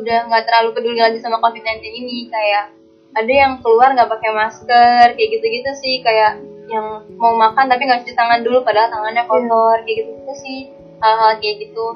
udah 0.01 0.19
nggak 0.27 0.43
terlalu 0.47 0.69
peduli 0.75 0.99
lagi 0.99 1.19
sama 1.21 1.39
covid-19 1.39 1.83
ini 1.83 2.27
kayak 2.27 2.73
ada 3.15 3.31
yang 3.31 3.63
keluar 3.63 3.95
nggak 3.95 4.11
pakai 4.11 4.31
masker 4.35 5.05
kayak 5.15 5.29
gitu-gitu 5.39 5.71
sih 5.79 6.03
kayak 6.03 6.41
yang 6.67 7.05
mau 7.15 7.37
makan 7.37 7.69
tapi 7.69 7.85
nggak 7.85 8.03
cuci 8.03 8.17
tangan 8.17 8.41
dulu 8.41 8.65
padahal 8.65 8.91
tangannya 8.91 9.23
kotor 9.29 9.77
kayak 9.85 9.95
gitu-gitu 10.03 10.33
sih 10.41 10.59
hal-hal 10.99 11.31
kayak 11.39 11.55
gitu. 11.63 11.87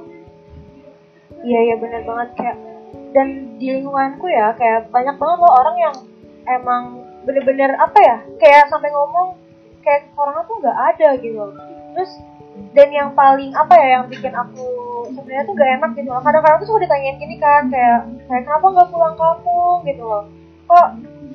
Iya 1.40 1.60
iya 1.72 1.76
benar 1.80 2.02
banget 2.04 2.30
kayak 2.36 2.58
dan 3.16 3.28
di 3.58 3.68
lingkunganku 3.74 4.26
ya 4.30 4.54
kayak 4.56 4.90
banyak 4.94 5.16
banget 5.18 5.38
loh 5.42 5.54
orang 5.58 5.78
yang 5.78 5.96
emang 6.46 6.84
bener-bener 7.26 7.74
apa 7.78 8.00
ya 8.00 8.18
kayak 8.38 8.70
sampai 8.70 8.90
ngomong 8.94 9.38
kayak 9.82 10.10
corona 10.14 10.46
tuh 10.46 10.56
nggak 10.62 10.78
ada 10.96 11.10
gitu. 11.20 11.46
Terus 11.98 12.12
dan 12.76 12.88
yang 12.94 13.10
paling 13.18 13.52
apa 13.54 13.74
ya 13.76 13.88
yang 14.00 14.06
bikin 14.08 14.34
aku 14.34 14.66
sebenarnya 15.10 15.44
tuh 15.48 15.54
gak 15.58 15.70
enak 15.80 15.92
gitu 15.98 16.10
loh. 16.10 16.22
Kadang-kadang 16.22 16.60
tuh 16.62 16.68
suka 16.70 16.80
ditanyain 16.86 17.18
gini 17.18 17.36
kan 17.42 17.64
kayak 17.68 18.00
kayak 18.30 18.44
kenapa 18.46 18.66
nggak 18.70 18.88
pulang 18.94 19.16
kampung? 19.18 19.78
gitu 19.84 20.04
loh. 20.06 20.24
Kok 20.70 20.88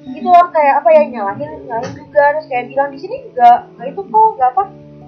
gitu 0.05 0.29
loh 0.31 0.47
kayak 0.55 0.75
apa 0.85 0.89
ya 0.95 1.03
nyalahin 1.11 1.51
nyalahin 1.67 1.93
juga. 1.97 2.23
Terus 2.37 2.47
kayak 2.47 2.65
bilang 2.71 2.89
di 2.95 2.99
sini 3.01 3.17
nggak 3.33 3.59
nggak 3.77 3.87
itu 3.91 4.01
kok 4.05 4.29
nggak 4.39 4.51
apa 4.55 4.63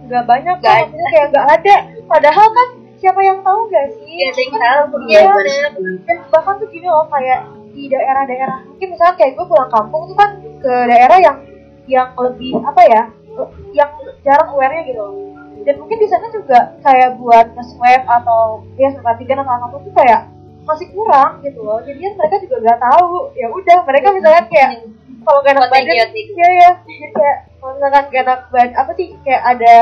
nggak 0.07 0.25
banyak 0.27 0.57
kok. 0.59 0.67
Maksudnya 0.91 1.09
kayak 1.15 1.27
nggak 1.31 1.47
ada. 1.61 1.75
Padahal 2.07 2.47
kan 2.51 2.69
siapa 2.97 3.21
yang 3.23 3.39
tahu 3.45 3.61
nggak 3.69 3.87
sih? 3.93 4.17
Tahu. 4.51 4.87
Iya, 5.07 5.21
Iya, 5.21 5.21
bener. 5.31 5.71
dan 6.09 6.17
bahkan 6.33 6.55
tuh 6.57 6.69
gini 6.69 6.87
loh 6.89 7.07
kayak 7.07 7.41
di 7.71 7.93
daerah-daerah 7.93 8.59
mungkin 8.65 8.89
misalnya 8.89 9.15
kayak 9.21 9.37
gue 9.37 9.45
pulang 9.45 9.69
kampung 9.69 10.09
tuh 10.09 10.17
kan 10.17 10.31
ke 10.41 10.73
daerah 10.89 11.19
yang 11.21 11.37
yang 11.85 12.09
lebih 12.17 12.57
apa 12.65 12.83
ya 12.89 13.03
yang 13.77 13.91
jarang 14.25 14.49
awarenya 14.49 14.89
gitu 14.89 14.97
loh 14.97 15.13
dan 15.65 15.75
mungkin 15.81 15.99
di 15.99 16.09
sana 16.11 16.27
juga 16.29 16.77
kayak 16.85 17.17
buat 17.17 17.47
nge-swab 17.57 18.03
atau 18.05 18.67
ya 18.77 18.93
antigen 18.93 19.41
atau 19.41 19.55
apa 19.57 19.77
tuh 19.81 19.93
kayak 19.97 20.21
masih 20.67 20.91
kurang 20.93 21.41
gitu 21.47 21.63
loh. 21.63 21.79
Jadi 21.87 22.03
mereka 22.19 22.37
juga 22.43 22.57
nggak 22.61 22.81
tahu. 22.83 23.31
Ya 23.39 23.49
udah 23.49 23.79
mereka 23.87 24.09
misalnya 24.13 24.45
kayak 24.51 24.71
kalau 25.27 25.43
gak 25.43 25.59
enak 25.59 25.67
badan 25.75 25.91
iya 25.91 26.07
ya 26.55 26.71
jadi 26.87 27.07
kayak 27.11 27.37
kalau 27.59 27.73
misalkan 27.75 28.05
gak 28.15 28.23
enak 28.23 28.41
badan 28.55 28.73
apa 28.79 28.91
sih 28.95 29.09
kayak 29.27 29.43
ada 29.43 29.75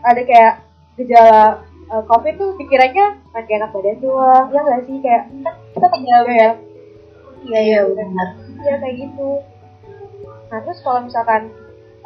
ada 0.00 0.22
kayak 0.24 0.54
gejala 0.96 1.60
uh, 1.92 2.02
covid 2.08 2.34
tuh 2.40 2.56
pikirannya 2.56 3.06
kan 3.36 3.42
gak 3.44 3.56
enak 3.60 3.70
badan 3.72 3.96
doang. 4.00 4.46
Ya 4.48 4.60
nggak 4.64 4.80
sih? 4.88 4.96
Kayak 5.04 5.22
kan 5.44 5.54
kita 5.76 5.86
tinggal 5.92 6.22
ya. 6.24 6.32
iya 6.32 7.60
iya 7.60 7.60
Iya, 7.68 7.80
benar 7.84 8.06
benar. 8.08 8.28
iya 8.64 8.74
kayak 8.80 8.94
gitu. 8.96 9.28
Nah 10.48 10.58
terus 10.64 10.78
kalau 10.80 11.00
misalkan 11.04 11.42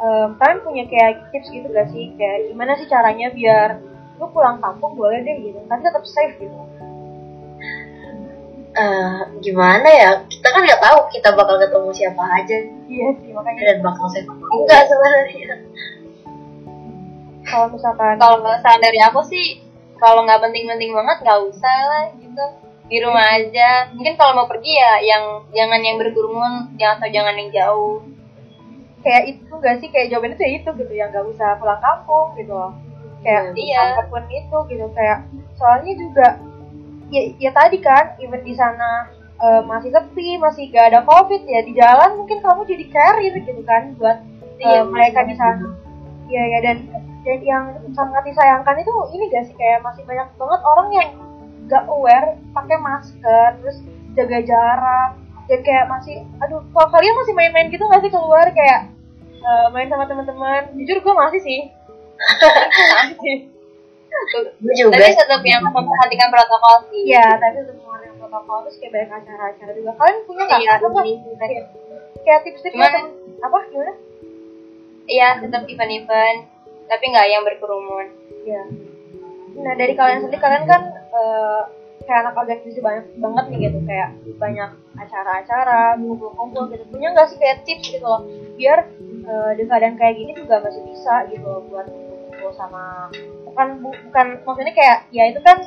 em, 0.03 0.29
kalian 0.37 0.61
punya 0.67 0.85
kayak 0.91 1.31
tips 1.31 1.49
gitu 1.55 1.67
gak 1.71 1.89
sih? 1.95 2.11
Kayak 2.19 2.51
gimana 2.51 2.73
sih 2.75 2.91
caranya 2.91 3.31
biar 3.31 3.79
lu 4.21 4.27
pulang 4.31 4.63
kampung 4.63 4.95
boleh 4.95 5.25
deh 5.25 5.37
gitu 5.43 5.59
tapi 5.67 5.83
tetap 5.83 6.05
safe 6.07 6.37
gitu. 6.39 6.55
Eh, 8.73 9.21
gimana 9.45 9.85
ya? 9.85 10.11
Kita 10.25 10.49
kan 10.49 10.65
nggak 10.65 10.81
tahu 10.81 10.99
kita 11.13 11.29
bakal 11.37 11.61
ketemu 11.61 11.91
siapa 11.93 12.25
aja. 12.25 12.57
Iya 12.89 13.09
sih 13.21 13.31
makanya. 13.37 13.61
Dan 13.69 13.79
bakal 13.85 14.07
saya 14.09 14.25
enggak 14.33 14.83
sebenarnya. 14.89 15.57
Kalau 17.45 17.67
misalkan 17.69 18.17
kalau 18.17 18.41
saran 18.65 18.81
dari 18.81 18.97
aku 19.05 19.21
sih 19.29 19.61
kalau 20.01 20.25
nggak 20.25 20.41
penting-penting 20.41 20.89
banget 20.97 21.21
nggak 21.21 21.41
usah 21.53 21.79
lah 21.85 22.05
gitu. 22.17 22.45
Di 22.89 22.97
rumah 23.05 23.29
aja. 23.37 23.93
Mungkin 23.93 24.17
kalau 24.17 24.41
mau 24.41 24.49
pergi 24.49 24.73
ya 24.73 25.05
yang 25.05 25.25
jangan 25.53 25.81
yang 25.85 25.97
berkerumun 26.01 26.73
yang 26.81 26.97
atau 26.97 27.09
jangan 27.13 27.37
yang 27.37 27.53
jauh 27.53 28.01
kayak 29.03 29.23
itu 29.37 29.53
gak 29.59 29.77
sih? 29.79 29.89
Kayak 29.91 30.15
jawabannya 30.15 30.37
tuh 30.39 30.47
ya 30.47 30.53
itu 30.59 30.71
gitu 30.79 30.93
yang 30.95 31.09
gak 31.11 31.27
usah 31.27 31.59
pulang 31.59 31.81
kampung 31.83 32.33
gitu 32.39 32.55
loh. 32.55 32.73
Kayak 33.23 33.55
Iya. 33.55 33.81
apa 33.95 34.03
pun 34.11 34.23
itu 34.27 34.59
gitu 34.67 34.87
kayak 34.95 35.19
soalnya 35.55 35.93
juga 35.95 36.27
ya, 37.11 37.23
ya 37.39 37.51
tadi 37.55 37.79
kan 37.79 38.19
even 38.19 38.43
di 38.43 38.51
sana 38.51 39.07
eh, 39.39 39.63
masih 39.63 39.91
sepi 39.91 40.39
masih 40.39 40.71
gak 40.71 40.91
ada 40.91 41.01
covid 41.07 41.43
ya 41.47 41.61
di 41.63 41.73
jalan 41.75 42.19
mungkin 42.19 42.43
kamu 42.43 42.67
jadi 42.67 42.85
carrier 42.91 43.35
gitu 43.43 43.63
kan 43.63 43.95
buat 43.99 44.19
eh, 44.59 44.67
Iya, 44.67 44.83
mereka 44.87 45.23
di 45.27 45.35
sana. 45.35 45.71
Iya 46.27 46.43
ya 46.49 46.59
dan 46.65 46.77
dan 47.23 47.39
yang 47.47 47.65
sangat 47.95 48.23
disayangkan 48.27 48.83
itu 48.83 48.91
ini 49.15 49.25
gak 49.31 49.45
sih? 49.47 49.55
Kayak 49.55 49.87
masih 49.87 50.03
banyak 50.03 50.27
banget 50.35 50.61
orang 50.67 50.89
yang 50.91 51.09
gak 51.71 51.85
aware 51.87 52.35
pakai 52.51 52.79
masker 52.79 53.49
terus 53.63 53.79
jaga 54.13 54.39
jarak 54.43 55.11
dan 55.45 55.61
kayak 55.61 55.85
masih 55.87 56.17
aduh 56.39 56.63
kalau 56.69 56.89
kalian 56.91 57.15
masih 57.15 57.33
main-main 57.33 57.69
gitu 57.69 57.83
gak 57.83 58.01
sih 58.01 58.09
keluar 58.09 58.47
kayak 58.49 58.81
eh, 59.37 59.67
main 59.71 59.87
sama 59.87 60.05
teman-teman 60.05 60.71
jujur 60.75 60.99
gue 60.99 61.15
masih 61.15 61.41
sih 61.41 61.61
juga 64.73 64.95
tapi 64.95 65.15
tetap 65.15 65.43
yang 65.43 65.63
memperhatikan 65.65 66.29
protokol 66.29 66.75
sih 66.87 67.03
Iya, 67.09 67.27
tapi 67.35 67.57
untuk 67.61 67.77
mengeluarkan 67.77 68.15
protokol 68.19 68.57
terus 68.63 68.77
kayak 68.79 68.93
banyak 68.93 69.11
acara-acara 69.11 69.71
juga. 69.73 69.91
Kalian 69.97 70.17
punya 70.23 70.43
nggak? 70.45 70.61
Iya, 70.61 70.73
nggak? 70.79 71.05
ini. 71.05 71.33
Kayak- 71.35 71.69
Kayak 72.23 72.41
tips-tips 72.47 72.75
Cuman- 72.77 72.93
atau 72.93 73.05
apa 73.43 73.59
gimana? 73.67 73.93
iya 75.03 75.29
tetap 75.35 75.67
event-event 75.67 76.39
tapi 76.87 77.05
nggak 77.11 77.27
yang 77.27 77.43
berkerumun 77.43 78.07
Iya. 78.45 78.63
Nah 79.59 79.75
dari 79.75 79.93
kalian 79.93 80.23
sendiri 80.23 80.39
kalian 80.39 80.65
kan 80.65 80.83
eh, 80.93 81.63
kayak 82.05 82.21
anak 82.27 82.35
organisasi 82.39 82.81
banyak 82.83 83.05
banget 83.19 83.45
nih 83.51 83.59
gitu 83.71 83.79
kayak 83.87 84.09
banyak 84.39 84.71
acara-acara, 84.99 85.97
kumpul-kumpul 85.99 86.63
gitu. 86.71 86.85
Punya 86.91 87.15
nggak 87.15 87.29
sih 87.31 87.39
kayak 87.41 87.63
tips 87.65 87.87
gitu 87.89 88.07
loh 88.07 88.23
biar 88.59 88.79
eh, 89.27 89.51
di 89.59 89.63
keadaan 89.67 89.97
kayak 89.97 90.15
gini 90.19 90.33
juga 90.37 90.61
masih 90.63 90.83
bisa 90.87 91.27
gitu 91.31 91.47
loh 91.47 91.63
buat 91.71 91.87
kumpul 91.89 92.51
sama 92.55 93.09
bukan 93.47 93.67
bu- 93.85 94.01
bukan 94.11 94.27
maksudnya 94.43 94.75
kayak 94.75 94.99
ya 95.13 95.29
itu 95.31 95.41
kan 95.45 95.61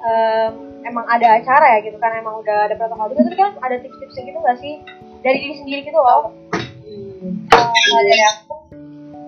em, 0.00 0.52
emang 0.88 1.04
ada 1.06 1.36
acara 1.36 1.76
ya 1.76 1.78
gitu 1.84 2.00
kan 2.00 2.16
emang 2.16 2.40
udah 2.40 2.66
ada 2.66 2.74
protokol 2.74 3.12
juga 3.12 3.28
tapi 3.28 3.36
kan 3.36 3.52
ada 3.60 3.76
tips-tipsnya 3.78 4.22
gitu 4.32 4.38
nggak 4.40 4.58
sih? 4.58 4.74
Dari 5.20 5.36
diri 5.36 5.54
sendiri 5.60 5.80
gitu 5.84 6.00
loh. 6.00 6.32
Hmm, 6.50 7.44
kalau 7.52 8.02
dari 8.08 8.22
aku 8.24 8.54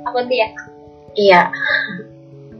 aku 0.08 0.18
tuh 0.25 0.37
ya. 0.37 0.49
Iya. 1.12 1.42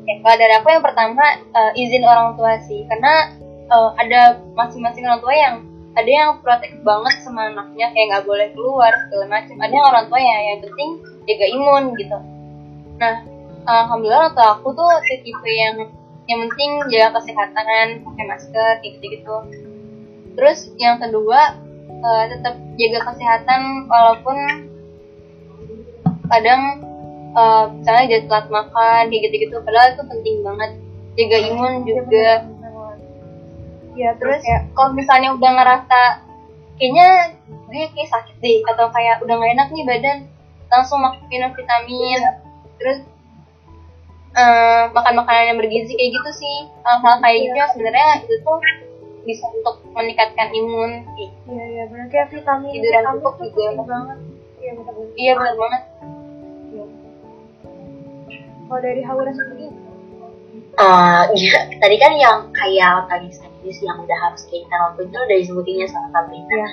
Ya, 0.03 0.15
kalau 0.21 0.37
dari 0.37 0.55
aku 0.61 0.69
yang 0.69 0.85
pertama 0.85 1.25
eh, 1.41 1.73
izin 1.81 2.05
orang 2.05 2.37
tua 2.37 2.61
sih, 2.61 2.85
karena 2.91 3.33
eh, 3.73 3.91
ada 3.97 4.21
masing-masing 4.53 5.09
orang 5.09 5.21
tua 5.25 5.35
yang 5.35 5.55
ada 5.93 6.09
yang 6.09 6.31
protek 6.41 6.81
banget 6.81 7.21
sama 7.21 7.53
anaknya 7.53 7.93
kayak 7.93 8.07
nggak 8.09 8.25
boleh 8.25 8.49
keluar 8.57 8.93
segala 9.09 9.27
macam. 9.29 9.57
Ada 9.61 9.73
yang 9.73 9.87
orang 9.93 10.07
tua 10.09 10.21
yang 10.21 10.41
yang 10.49 10.61
penting 10.65 10.91
jaga 11.29 11.47
imun 11.53 11.85
gitu. 12.01 12.19
Nah, 12.97 13.15
alhamdulillah 13.69 14.21
orang 14.29 14.35
tua 14.37 14.49
aku 14.57 14.69
tuh 14.73 14.89
tipe 15.21 15.51
yang 15.53 15.77
yang 16.31 16.39
penting 16.49 16.71
jaga 16.89 17.21
kesehatan, 17.21 17.87
pakai 18.09 18.25
masker 18.25 18.73
kayak 18.81 18.93
gitu-gitu. 18.97 19.37
Terus 20.33 20.59
yang 20.81 20.97
kedua 20.97 21.61
eh, 21.89 22.25
tetap 22.33 22.55
jaga 22.81 22.99
kesehatan 23.13 23.61
walaupun 23.93 24.37
kadang 26.33 26.63
eh, 27.37 27.65
misalnya 27.77 28.05
dia 28.09 28.21
telat 28.25 28.47
makan 28.49 29.03
kayak 29.13 29.23
gitu-gitu 29.29 29.57
padahal 29.61 29.93
itu 29.93 30.03
penting 30.09 30.37
banget 30.41 30.71
jaga 31.21 31.39
imun 31.53 31.73
juga 31.85 32.49
Iya 33.93 34.11
terus 34.17 34.41
terus? 34.41 34.45
kayak 34.45 34.63
kalau 34.73 34.91
misalnya 34.97 35.31
udah 35.37 35.51
ngerasa 35.53 36.01
kayaknya 36.81 37.09
gue 37.69 37.85
kayak 37.93 38.09
sakit 38.09 38.37
deh 38.41 38.59
atau 38.73 38.87
kayak 38.93 39.21
udah 39.25 39.35
gak 39.37 39.53
enak 39.53 39.69
nih 39.73 39.85
badan 39.85 40.19
langsung 40.73 40.99
makan 41.05 41.21
minum 41.29 41.53
vitamin 41.53 42.21
terus 42.81 42.99
eh, 44.33 44.83
makan 44.97 45.15
makanan 45.21 45.45
yang 45.53 45.59
bergizi 45.61 45.93
kayak 45.93 46.11
gitu 46.17 46.31
sih. 46.33 46.57
Hal-hal 46.85 47.21
kayak 47.21 47.39
gitu 47.45 47.57
yang 47.57 47.71
sebenarnya 47.77 48.09
itu 48.25 48.35
tuh 48.41 48.59
bisa 49.23 49.47
untuk 49.55 49.79
meningkatkan 49.95 50.51
imun 50.51 51.07
Iya 51.47 51.65
iya 51.71 51.85
benar 51.87 52.11
kayak 52.11 52.35
vitamin 52.35 52.75
Tiduran 52.75 53.03
vitamin 53.07 53.21
cukup 53.23 53.35
tuh 53.39 53.49
juga. 53.55 53.83
banget. 53.87 54.19
Iya 54.63 54.73
benar 54.79 54.95
iya 55.15 55.33
benar 55.37 55.55
banget. 55.61 55.83
Kalau 58.73 58.81
dari 58.81 59.05
Haura 59.05 59.29
sendiri, 59.37 59.69
uh, 60.81 61.29
ya, 61.37 61.61
tadi 61.77 61.97
kan 62.01 62.13
yang 62.17 62.49
kayak 62.57 63.05
teknis-teknis 63.63 63.79
yang 63.87 63.99
udah 64.03 64.19
harus 64.19 64.43
kita 64.51 64.75
lakuin 64.75 65.09
itu 65.09 65.19
udah 65.23 65.39
disebutinnya 65.39 65.87
sama 65.87 66.09
Sabrina. 66.11 66.51
Iya. 66.51 66.69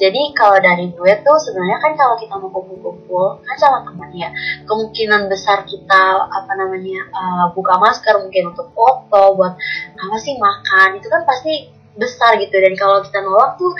Jadi 0.00 0.22
kalau 0.32 0.58
dari 0.60 0.86
gue 0.88 1.12
tuh 1.20 1.36
sebenarnya 1.44 1.78
kan 1.80 1.92
kalau 1.96 2.16
kita 2.16 2.34
mau 2.40 2.48
kumpul-kumpul 2.48 3.26
kan 3.44 3.56
sama 3.60 3.84
teman 3.84 4.10
ya, 4.16 4.32
kemungkinan 4.64 5.28
besar 5.28 5.68
kita 5.68 6.02
apa 6.24 6.52
namanya 6.56 7.00
uh, 7.12 7.46
buka 7.52 7.76
masker 7.76 8.16
mungkin 8.24 8.56
untuk 8.56 8.72
foto 8.72 9.36
buat 9.36 9.54
apa 10.00 10.16
sih 10.16 10.40
makan 10.40 10.96
itu 10.96 11.06
kan 11.12 11.22
pasti 11.28 11.68
besar 12.00 12.40
gitu. 12.40 12.56
Dan 12.56 12.74
kalau 12.80 13.04
kita 13.04 13.20
nolak 13.20 13.60
tuh 13.60 13.76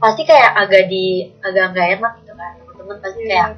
pasti 0.00 0.24
kayak 0.24 0.56
agak 0.56 0.88
di 0.88 1.28
agak 1.44 1.76
nggak 1.76 1.88
enak 2.00 2.12
gitu 2.24 2.32
kan. 2.32 2.52
Teman-teman 2.64 2.96
pasti 3.04 3.20
kayak 3.28 3.48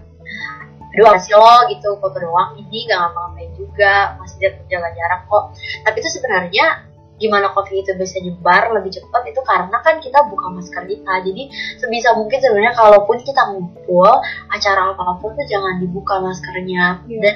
aduh 0.92 1.08
masih 1.08 1.32
lo? 1.38 1.54
gitu 1.72 1.88
foto 2.02 2.18
doang. 2.20 2.52
Ini 2.58 2.78
gak 2.84 2.98
ngapa-ngapain 3.00 3.50
juga 3.56 4.18
masih 4.20 4.36
jaga 4.68 4.90
jarak 4.92 5.24
kok. 5.24 5.44
Tapi 5.88 5.96
itu 6.04 6.10
sebenarnya 6.20 6.91
gimana 7.22 7.54
covid 7.54 7.86
itu 7.86 7.94
bisa 7.94 8.18
nyebar 8.18 8.74
lebih 8.74 8.90
cepat 8.90 9.22
itu 9.30 9.38
karena 9.46 9.78
kan 9.86 10.02
kita 10.02 10.18
buka 10.26 10.46
masker 10.50 10.82
kita. 10.90 11.14
Jadi 11.22 11.42
sebisa 11.78 12.18
mungkin 12.18 12.38
sebenarnya 12.42 12.74
kalaupun 12.74 13.22
kita 13.22 13.42
ngumpul 13.54 14.10
acara 14.50 14.90
apa 14.90 15.22
pun 15.22 15.30
tuh 15.38 15.46
jangan 15.46 15.78
dibuka 15.78 16.18
maskernya. 16.18 17.06
Iya. 17.06 17.18
dan 17.22 17.34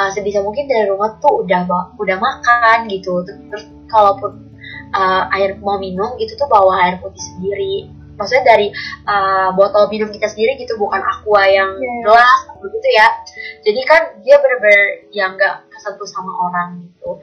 uh, 0.00 0.10
sebisa 0.10 0.40
mungkin 0.40 0.64
dari 0.64 0.88
rumah 0.88 1.20
tuh 1.20 1.44
udah 1.44 1.68
udah 2.00 2.16
makan 2.16 2.88
gitu. 2.88 3.20
Terus 3.28 3.64
kalaupun 3.92 4.48
uh, 4.96 5.28
air 5.36 5.60
mau 5.60 5.76
minum 5.76 6.16
itu 6.16 6.32
tuh 6.34 6.48
bawa 6.48 6.88
air 6.88 6.96
putih 7.04 7.20
sendiri. 7.20 7.92
Maksudnya 8.16 8.56
dari 8.56 8.72
uh, 9.04 9.52
botol 9.52 9.92
minum 9.92 10.08
kita 10.08 10.24
sendiri 10.32 10.56
gitu 10.56 10.80
bukan 10.80 11.04
aqua 11.04 11.44
yang 11.44 11.76
Iya. 11.76 12.08
gelas 12.08 12.40
begitu 12.64 12.88
ya. 12.96 13.08
Jadi 13.60 13.80
kan 13.84 14.02
dia 14.24 14.40
bener-bener 14.40 15.12
yang 15.12 15.36
nggak 15.36 15.68
kesentuh 15.68 16.08
sama 16.08 16.32
orang 16.48 16.80
gitu 16.80 17.20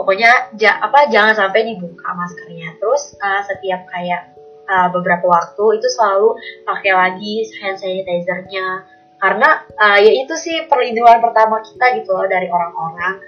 pokoknya 0.00 0.56
ja, 0.56 0.80
apa 0.80 1.12
jangan 1.12 1.36
sampai 1.36 1.68
dibuka 1.68 2.08
maskernya. 2.16 2.72
Terus 2.80 3.20
uh, 3.20 3.44
setiap 3.44 3.84
kayak 3.92 4.32
uh, 4.64 4.88
beberapa 4.88 5.28
waktu 5.28 5.76
itu 5.76 5.88
selalu 5.92 6.40
pakai 6.64 6.92
lagi 6.96 7.44
hand 7.60 7.76
sanitizer-nya. 7.76 8.88
Karena 9.20 9.60
uh, 9.76 9.98
ya 10.00 10.12
itu 10.24 10.32
sih 10.40 10.64
perlindungan 10.64 11.20
pertama 11.20 11.60
kita 11.60 12.00
gitu 12.00 12.16
loh 12.16 12.24
dari 12.24 12.48
orang-orang. 12.48 13.20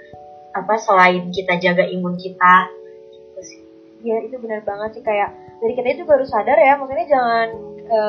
Apa 0.57 0.73
selain 0.81 1.29
kita 1.29 1.61
jaga 1.61 1.85
imun 1.85 2.17
kita. 2.17 2.55
Gitu 3.13 3.41
sih. 3.45 3.61
ya 4.01 4.17
itu 4.25 4.41
benar 4.41 4.65
banget 4.65 4.97
sih. 4.97 5.03
Kayak 5.05 5.37
dari 5.61 5.73
kita 5.77 6.01
juga 6.01 6.17
harus 6.17 6.33
sadar 6.33 6.57
ya 6.57 6.73
maksudnya 6.81 7.05
jangan 7.05 7.47
ke 7.83 8.03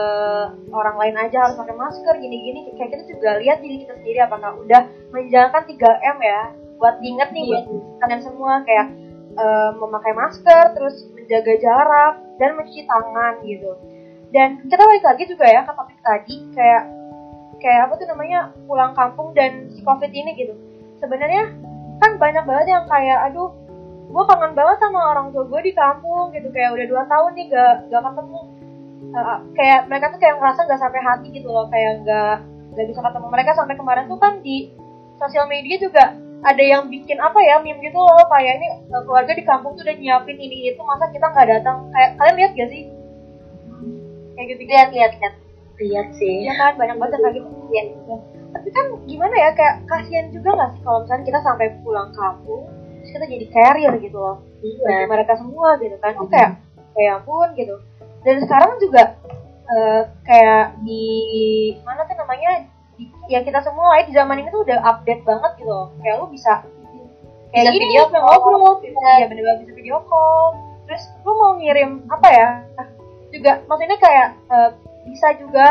orang 0.73 0.97
lain 0.97 1.17
aja 1.21 1.37
harus 1.45 1.61
pakai 1.61 1.77
masker 1.77 2.17
gini-gini. 2.17 2.73
Kayak 2.81 2.97
kita 2.97 3.05
juga 3.13 3.31
lihat 3.45 3.61
diri 3.61 3.85
kita 3.85 3.93
sendiri 4.01 4.25
apakah 4.25 4.57
udah 4.57 4.89
menjalankan 5.13 5.63
3M 5.69 6.19
ya 6.25 6.64
buat 6.85 7.01
diinget 7.01 7.33
nih 7.33 7.45
Iya. 7.49 7.65
buat 7.65 7.65
kalian 8.05 8.21
semua 8.21 8.53
kayak 8.69 8.87
eh, 9.35 9.71
memakai 9.81 10.13
masker 10.13 10.65
terus 10.77 11.09
menjaga 11.17 11.55
jarak 11.57 12.15
dan 12.37 12.61
mencuci 12.61 12.85
tangan 12.85 13.41
gitu. 13.41 13.73
Dan 14.31 14.61
kita 14.69 14.85
balik 14.85 15.05
lagi 15.07 15.25
juga 15.25 15.47
ya 15.49 15.65
ke 15.65 15.73
topik 15.73 15.99
tadi 16.05 16.37
kayak 16.53 16.83
kayak 17.59 17.81
apa 17.89 17.95
tuh 17.97 18.07
namanya 18.13 18.53
pulang 18.69 18.93
kampung 18.93 19.33
dan 19.33 19.73
si 19.73 19.81
covid 19.81 20.13
ini 20.13 20.37
gitu. 20.37 20.53
Sebenarnya 21.01 21.57
kan 22.05 22.21
banyak 22.21 22.45
banget 22.45 22.67
yang 22.77 22.85
kayak 22.85 23.33
aduh 23.33 23.49
gue 24.05 24.25
kangen 24.29 24.53
banget 24.53 24.77
sama 24.85 25.01
orang 25.17 25.33
tua 25.33 25.49
gue 25.49 25.61
di 25.65 25.73
kampung 25.73 26.29
gitu. 26.37 26.53
Kayak 26.53 26.77
udah 26.77 26.87
dua 26.87 27.03
tahun 27.09 27.31
nih 27.35 27.47
gak 27.49 27.75
gak 27.89 28.03
ketemu. 28.05 28.41
Eh, 29.15 29.39
kayak 29.57 29.81
mereka 29.89 30.07
tuh 30.13 30.21
kayak 30.21 30.37
ngerasa 30.37 30.61
gak 30.69 30.83
sampai 30.85 31.01
hati 31.01 31.27
gitu 31.33 31.49
loh 31.49 31.67
kayak 31.73 32.05
gak 32.05 32.37
gak 32.77 32.87
bisa 32.87 33.01
ketemu. 33.01 33.27
Mereka 33.33 33.51
sampai 33.57 33.75
kemarin 33.79 34.05
tuh 34.07 34.19
kan 34.21 34.39
di 34.45 34.71
sosial 35.19 35.47
media 35.47 35.79
juga 35.79 36.05
ada 36.45 36.61
yang 36.61 36.93
bikin 36.93 37.17
apa 37.17 37.41
ya 37.41 37.57
meme 37.65 37.81
gitu 37.81 37.97
loh 37.97 38.21
kayak 38.29 38.61
ini 38.61 38.69
eh, 38.93 39.03
keluarga 39.09 39.33
di 39.33 39.45
kampung 39.49 39.73
tuh 39.81 39.83
udah 39.89 39.97
nyiapin 39.97 40.37
ini 40.37 40.69
itu 40.69 40.81
masa 40.85 41.09
kita 41.09 41.33
nggak 41.33 41.49
datang? 41.49 41.89
Kayak 41.89 42.11
kalian 42.21 42.37
lihat 42.37 42.53
gak 42.53 42.69
sih? 42.69 42.83
Kayak 44.37 44.47
gitu 44.53 44.63
lihat 44.69 44.89
lihat 44.93 45.13
lihat. 45.17 45.35
Lihat 45.81 46.09
sih. 46.21 46.35
Iya 46.45 46.53
kan 46.61 46.73
banyak 46.77 46.97
banget 47.01 47.13
yang 47.17 47.23
kayak 47.25 47.37
gitu. 47.41 47.49
Iya. 47.73 47.85
Ya. 48.05 48.19
tapi 48.55 48.71
kan 48.71 48.87
gimana 49.03 49.35
ya 49.35 49.51
kayak 49.51 49.75
kasihan 49.91 50.31
juga 50.31 50.55
gak 50.55 50.71
sih 50.79 50.81
kalau 50.87 51.03
misalnya 51.03 51.25
kita 51.27 51.41
sampai 51.43 51.67
pulang 51.83 52.11
kampung 52.15 52.71
terus 53.03 53.11
kita 53.11 53.27
jadi 53.27 53.47
carrier 53.51 53.95
gitu 53.99 54.19
loh. 54.21 54.37
Bagi 54.61 54.71
iya 54.79 55.09
mereka 55.09 55.33
semua 55.41 55.81
gitu 55.81 55.97
kan. 55.99 56.13
Tuh 56.13 56.29
kayak 56.29 56.51
kayak 56.93 57.13
ampun 57.25 57.49
gitu. 57.57 57.75
Dan 58.21 58.37
sekarang 58.45 58.77
juga 58.85 59.17
eh, 59.73 60.03
kayak 60.29 60.77
di 60.85 61.05
mana 61.89 62.05
tuh 62.05 62.17
namanya 62.21 62.74
ya 63.29 63.41
kita 63.43 63.61
semua 63.65 63.99
ya, 63.99 64.03
di 64.07 64.13
zaman 64.15 64.37
ini 64.41 64.49
tuh 64.53 64.63
udah 64.63 64.79
update 64.85 65.23
banget 65.25 65.53
gitu 65.59 65.71
loh 65.71 65.87
kayak 66.01 66.15
lu 66.23 66.27
bisa 66.31 66.63
kayak 67.51 67.71
Bisa 67.71 67.75
gini 67.75 67.85
video 67.87 68.03
call. 68.11 68.23
ngobrol 68.23 68.75
bisa 68.83 69.09
ya 69.19 69.27
bener-bener 69.31 69.59
bisa 69.67 69.73
video 69.75 69.99
call 70.07 70.45
terus 70.85 71.03
lu 71.25 71.33
mau 71.35 71.53
ngirim 71.57 71.91
apa 72.13 72.29
ya 72.31 72.49
juga 73.33 73.53
maksudnya 73.67 73.99
kayak 73.99 74.29
eh, 74.53 74.71
bisa 75.11 75.29
juga 75.41 75.67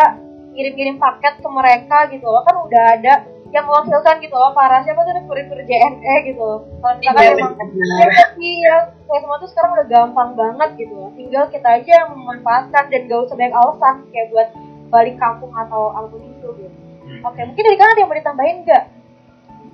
ngirim-ngirim 0.53 0.97
paket 1.01 1.33
ke 1.41 1.49
mereka 1.49 1.97
gitu 2.13 2.25
loh 2.29 2.43
kan 2.45 2.55
udah 2.61 2.85
ada 2.99 3.13
yang 3.53 3.69
mewakilkan 3.69 4.17
gitu 4.17 4.33
loh 4.33 4.49
para 4.57 4.81
siapa 4.81 5.05
tuh 5.05 5.13
kurir-kurir 5.29 5.65
JNE 5.69 6.15
gitu 6.25 6.41
loh 6.41 6.65
kalau 6.81 6.97
misalkan 6.97 7.21
Iya, 7.21 7.33
emang 7.37 7.53
benar. 7.53 8.17
Iya, 8.41 8.75
kayak 9.05 9.21
semua 9.21 9.37
tuh 9.37 9.49
sekarang 9.53 9.71
udah 9.77 9.87
gampang 9.93 10.29
banget 10.33 10.69
gitu 10.81 10.93
loh. 10.97 11.09
Tinggal 11.13 11.45
kita 11.53 11.69
aja 11.77 11.91
yang 12.01 12.09
memanfaatkan 12.17 12.89
dan 12.89 13.01
gak 13.05 13.19
usah 13.29 13.35
banyak 13.37 13.53
alasan 13.53 13.95
kayak 14.09 14.27
buat 14.33 14.49
balik 14.89 15.15
kampung 15.21 15.53
atau 15.53 15.93
apa 15.93 16.09
pun 16.09 16.21
itu 16.25 16.49
gitu. 16.65 16.77
Oke, 17.23 17.39
mungkin 17.47 17.63
dari 17.63 17.77
kalian 17.79 17.93
ada 17.95 18.01
yang 18.03 18.09
mau 18.11 18.19
ditambahin 18.19 18.57
nggak? 18.67 18.83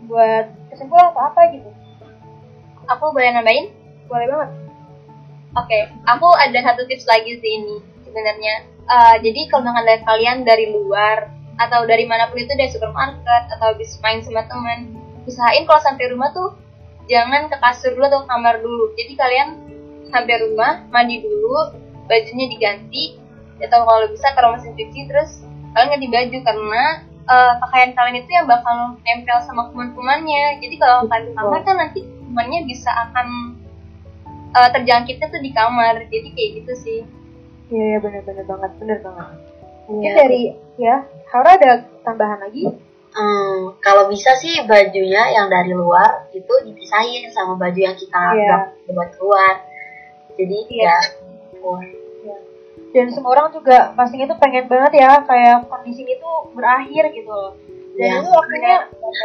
Buat 0.05 0.45
kesimpulan 0.69 1.09
atau 1.09 1.21
apa 1.25 1.41
gitu? 1.53 1.69
aku 2.89 3.13
boleh 3.13 3.29
nambahin 3.29 3.69
Boleh 4.09 4.25
banget. 4.25 4.49
Oke, 5.53 5.79
aku 6.09 6.27
ada 6.33 6.59
satu 6.65 6.85
tips 6.89 7.05
lagi 7.05 7.37
sih 7.37 7.51
ini 7.61 7.77
sebenarnya. 8.01 8.65
Eh, 8.89 9.15
jadi 9.21 9.49
kalau 9.53 9.69
dari 9.69 10.01
kalian 10.01 10.41
dari 10.41 10.73
luar 10.73 11.29
atau 11.61 11.85
dari 11.85 12.09
mana 12.09 12.25
pun 12.29 12.41
itu 12.41 12.53
dari 12.57 12.73
supermarket 12.73 13.43
atau 13.53 13.73
habis 13.73 13.97
main 14.01 14.21
sama 14.25 14.45
teman, 14.49 14.97
usahain 15.29 15.65
kalau 15.69 15.81
sampai 15.81 16.09
rumah 16.09 16.33
tuh 16.33 16.57
jangan 17.05 17.49
ke 17.49 17.57
kasur 17.61 17.93
dulu 17.93 18.05
atau 18.09 18.21
ke 18.25 18.27
kamar 18.29 18.55
dulu. 18.61 18.85
Jadi 18.97 19.13
kalian 19.13 19.49
sampai 20.09 20.35
rumah 20.41 20.85
mandi 20.89 21.21
dulu, 21.21 21.77
bajunya 22.09 22.49
diganti, 22.49 23.17
atau 23.61 23.85
kalau 23.85 24.09
bisa 24.09 24.33
ke 24.33 24.39
rumah 24.41 24.57
mesin 24.57 24.73
cuci 24.73 25.01
terus 25.05 25.45
kalian 25.77 25.89
ganti 25.93 26.07
baju 26.09 26.37
karena 26.41 26.83
eh, 27.29 27.53
pakaian 27.61 27.91
kalian 27.93 28.17
itu 28.25 28.31
yang 28.33 28.47
bakal 28.49 28.97
nempel 29.05 29.37
sama 29.45 29.69
kuman-kumannya. 29.69 30.57
Jadi 30.57 30.75
kalau 30.81 31.05
kalian 31.05 31.29
di 31.29 31.33
kamar 31.37 31.61
kan 31.61 31.75
nanti 31.77 31.99
kumannya 32.25 32.59
bisa 32.65 32.89
akan 32.89 33.27
eh, 34.49 34.69
terjangkitnya 34.73 35.27
tuh 35.29 35.41
di 35.41 35.51
kamar. 35.53 35.95
Jadi 36.09 36.29
kayak 36.33 36.49
gitu 36.61 36.73
sih. 36.75 36.99
Iya, 37.69 37.83
iya 37.85 37.97
bener-bener 38.01 38.45
banget, 38.49 38.71
bener 38.81 38.97
banget. 39.05 39.27
Mungkin 39.89 40.09
Iya. 40.09 40.17
dari 40.17 40.41
ya, 40.77 40.95
Haura 41.33 41.51
ada 41.57 41.71
tambahan 42.05 42.39
lagi? 42.41 42.65
Hmm, 43.09 43.73
kalau 43.81 44.05
bisa 44.05 44.37
sih 44.37 44.61
bajunya 44.69 45.33
yang 45.33 45.49
dari 45.49 45.73
luar 45.73 46.29
itu 46.29 46.53
dipisahin 46.61 47.25
sama 47.33 47.57
baju 47.57 47.77
yang 47.77 47.97
kita 47.97 48.21
nggak 48.37 48.93
buat 48.93 49.09
keluar. 49.17 49.65
Jadi 50.37 50.57
Iya. 50.69 50.93
ya, 50.93 50.97
oh, 51.65 51.81
Dan 52.89 53.13
semua 53.13 53.37
orang 53.37 53.53
juga 53.53 53.93
pastinya 53.93 54.25
tuh 54.25 54.39
pengen 54.41 54.65
banget 54.65 55.05
ya 55.05 55.21
kayak 55.21 55.69
kondisi 55.69 56.01
ini 56.01 56.17
tuh 56.17 56.49
berakhir 56.57 57.13
gitu 57.13 57.29
loh. 57.29 57.53
Dan 57.93 58.07
Iya. 58.09 58.19
itu 58.21 58.29
waktunya 58.33 58.75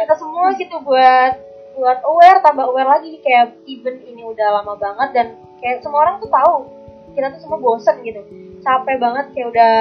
kita 0.05 0.15
semua 0.15 0.45
gitu 0.53 0.75
buat 0.85 1.33
buat 1.75 1.99
aware, 2.07 2.39
tambah 2.39 2.71
aware 2.71 2.87
lagi 2.87 3.19
kayak 3.19 3.57
event 3.67 3.99
ini 4.07 4.23
udah 4.23 4.61
lama 4.61 4.79
banget 4.79 5.09
dan 5.11 5.27
kayak 5.59 5.83
semua 5.83 6.07
orang 6.07 6.23
tuh 6.23 6.31
tahu 6.31 6.55
kita 7.11 7.31
tuh 7.35 7.41
semua 7.43 7.59
bosen 7.59 7.95
gitu, 8.03 8.21
capek 8.63 8.95
banget 8.95 9.25
kayak 9.35 9.47
udah 9.51 9.73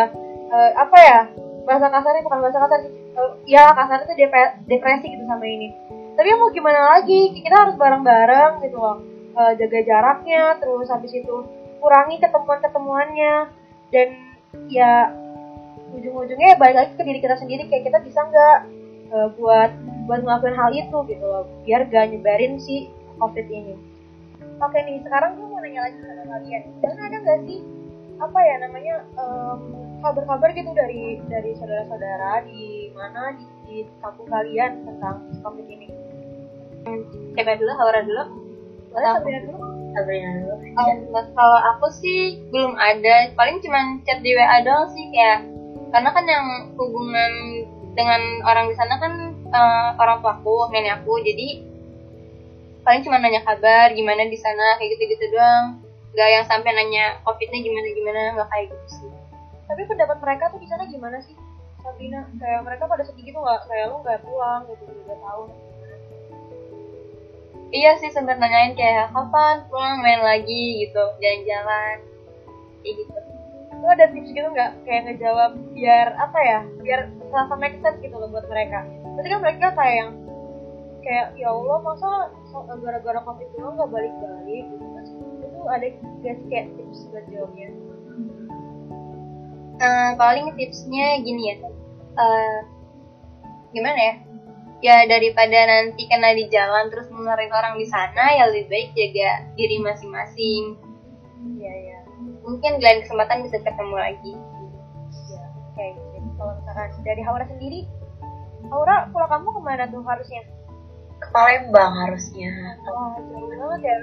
eh, 0.54 0.70
apa 0.74 0.98
ya 0.98 1.20
bahasa 1.66 1.86
kasarnya 1.90 2.22
bukan 2.22 2.40
bahasa 2.42 2.58
kasar 2.62 2.78
sih, 2.82 2.92
eh, 2.94 3.30
ya 3.46 3.70
kasarnya 3.74 4.06
tuh 4.06 4.16
dep- 4.18 4.56
depresi 4.66 5.06
gitu 5.06 5.24
sama 5.26 5.46
ini. 5.46 5.70
Tapi 6.14 6.26
ya 6.30 6.36
mau 6.38 6.50
gimana 6.50 6.98
lagi, 6.98 7.34
kita 7.34 7.54
harus 7.58 7.74
bareng-bareng 7.74 8.62
gitu 8.62 8.78
loh, 8.78 8.98
Eh, 9.34 9.52
jaga 9.58 9.82
jaraknya, 9.82 10.54
terus 10.62 10.86
habis 10.86 11.10
itu 11.10 11.36
kurangi 11.82 12.22
ketemuan-ketemuannya 12.22 13.34
dan 13.94 14.08
ya 14.66 15.14
ujung-ujungnya 15.94 16.54
ya 16.54 16.56
balik 16.58 16.76
lagi 16.82 16.92
ke 16.98 17.02
diri 17.06 17.20
kita 17.22 17.38
sendiri 17.38 17.70
kayak 17.70 17.86
kita 17.86 17.98
bisa 18.02 18.20
nggak 18.26 18.58
eh, 19.14 19.28
buat 19.38 19.70
buat 20.10 20.20
ngelakuin 20.26 20.58
hal 20.58 20.70
itu 20.74 20.98
gitu 21.06 21.24
loh 21.24 21.46
biar 21.62 21.86
gak 21.88 22.10
nyebarin 22.10 22.58
si 22.58 22.90
covid 23.22 23.46
ini. 23.46 23.78
Oke 24.58 24.78
nih 24.82 25.00
sekarang 25.06 25.38
gue 25.38 25.46
mau 25.46 25.62
nanya 25.62 25.86
lagi 25.86 25.96
sama 26.02 26.24
kalian. 26.28 26.62
Dan 26.82 26.98
ada 26.98 27.16
nggak 27.22 27.40
sih 27.46 27.58
apa 28.14 28.38
ya 28.42 28.54
namanya 28.62 28.94
em, 29.18 29.58
kabar-kabar 30.02 30.50
gitu 30.54 30.70
dari 30.74 31.18
dari 31.26 31.50
saudara-saudara 31.58 32.46
di 32.46 32.90
mana 32.94 33.34
di, 33.38 33.46
di 33.66 33.76
kampung 34.02 34.28
kalian 34.28 34.82
tentang 34.82 35.16
covid 35.40 35.66
ini? 35.70 35.88
Siapa 37.34 37.56
dulu, 37.56 37.72
Haura 37.80 38.04
dulu? 38.04 38.44
boleh 38.94 39.10
Sabrina 39.10 39.40
dulu 39.42 39.73
Um, 40.74 40.98
kalau 41.34 41.58
aku 41.74 41.86
sih 42.02 42.42
belum 42.50 42.74
ada, 42.74 43.30
paling 43.38 43.62
cuman 43.62 44.02
chat 44.02 44.18
di 44.20 44.34
WA 44.34 44.58
doang 44.66 44.90
sih 44.90 45.06
kayak 45.14 45.46
karena 45.94 46.10
kan 46.10 46.24
yang 46.26 46.46
hubungan 46.74 47.32
dengan 47.94 48.42
orang 48.42 48.66
di 48.66 48.74
sana 48.74 48.98
kan 48.98 49.12
eh, 49.38 49.88
orang 50.02 50.18
tuaku, 50.18 50.66
nenek 50.74 50.98
aku, 50.98 51.22
jadi 51.22 51.62
paling 52.82 53.00
cuma 53.06 53.22
nanya 53.22 53.40
kabar 53.46 53.94
gimana 53.94 54.26
di 54.26 54.36
sana 54.36 54.76
kayak 54.76 54.98
gitu 54.98 55.14
gitu 55.14 55.24
doang. 55.38 55.80
Nggak 56.14 56.28
yang 56.30 56.44
sampai 56.46 56.70
nanya 56.74 57.18
covidnya 57.22 57.62
gimana 57.62 57.86
gimana 57.94 58.20
nggak 58.34 58.48
kayak 58.50 58.66
gitu 58.74 58.86
sih. 58.98 59.10
Tapi 59.64 59.82
pendapat 59.86 60.18
mereka 60.20 60.50
tuh 60.52 60.60
di 60.60 60.68
sana 60.68 60.84
gimana 60.90 61.22
sih 61.22 61.34
Sabrina? 61.80 62.26
Kayak 62.42 62.60
mereka 62.66 62.90
pada 62.90 63.02
sedih 63.06 63.24
gitu 63.30 63.38
nggak? 63.38 63.70
Kayak 63.70 63.94
lu 63.94 63.96
nggak 64.02 64.20
pulang 64.26 64.62
gitu 64.68 64.84
udah 64.90 65.18
tahun 65.22 65.48
iya 67.74 67.98
sih 67.98 68.10
sempat 68.14 68.38
nanyain 68.38 68.78
kayak 68.78 69.10
kapan 69.10 69.66
pulang? 69.66 69.98
Main 69.98 70.22
lagi 70.22 70.86
gitu 70.86 71.02
jalan-jalan. 71.18 71.96
Kayak 72.80 72.94
gitu. 73.02 73.18
Lu 73.82 73.86
ada 73.90 74.06
tips 74.14 74.30
gitu 74.30 74.48
nggak? 74.54 74.72
Kayak 74.86 75.02
ngejawab 75.10 75.50
biar 75.74 76.08
apa 76.16 76.38
ya 76.38 76.58
biar 76.80 77.00
serasa 77.28 77.54
make 77.58 77.76
sense 77.82 77.98
gitu 77.98 78.14
loh 78.14 78.30
buat 78.30 78.46
mereka. 78.46 78.86
Berarti 79.18 79.28
kan 79.28 79.40
mereka 79.42 79.66
kayak 79.74 79.96
yang 79.98 80.10
kayak 81.04 81.26
ya 81.36 81.52
Allah 81.52 81.78
masa 81.84 82.10
gara-gara 82.80 83.20
covid 83.26 83.48
doang 83.58 83.74
nggak 83.76 83.90
balik-balik? 83.90 84.64
Gitu 84.70 84.86
Terus 84.94 85.10
itu 85.42 85.60
ada 85.66 85.86
sih 85.90 86.46
kayak 86.48 86.66
tips 86.78 87.00
buat 87.10 87.26
jawabnya? 87.28 87.68
Eh, 89.74 90.10
paling 90.14 90.46
tipsnya 90.54 91.18
gini 91.26 91.42
ya. 91.50 91.56
Eh, 92.14 92.58
gimana 93.74 93.98
ya 93.98 94.14
ya 94.84 95.08
daripada 95.08 95.64
nanti 95.64 96.04
kena 96.04 96.36
di 96.36 96.44
jalan 96.52 96.92
terus 96.92 97.08
nularin 97.08 97.48
orang 97.48 97.80
di 97.80 97.88
sana 97.88 98.36
ya 98.36 98.52
lebih 98.52 98.68
baik 98.68 98.88
jaga 98.92 99.48
diri 99.56 99.80
masing-masing. 99.80 100.76
Iya 101.56 101.72
iya. 101.72 101.98
Mungkin 102.44 102.84
lain 102.84 103.00
kesempatan 103.00 103.48
bisa 103.48 103.64
ketemu 103.64 103.96
lagi. 103.96 104.32
Iya 105.32 105.44
kayak 105.72 105.92
gitu. 105.96 106.28
Kalau 106.36 106.52
misalkan 106.60 107.00
dari 107.00 107.22
Haura 107.24 107.48
sendiri 107.48 107.88
Haura 108.68 109.08
pulang 109.08 109.30
kamu 109.32 109.48
ke 109.56 109.60
mana 109.64 109.84
tuh 109.88 110.04
harusnya? 110.04 110.42
Ke 111.20 111.28
Palembang 111.32 111.92
harusnya. 112.04 112.52
Wah, 112.84 113.16
jauh 113.24 113.48
banget 113.48 113.80
ya. 113.88 113.96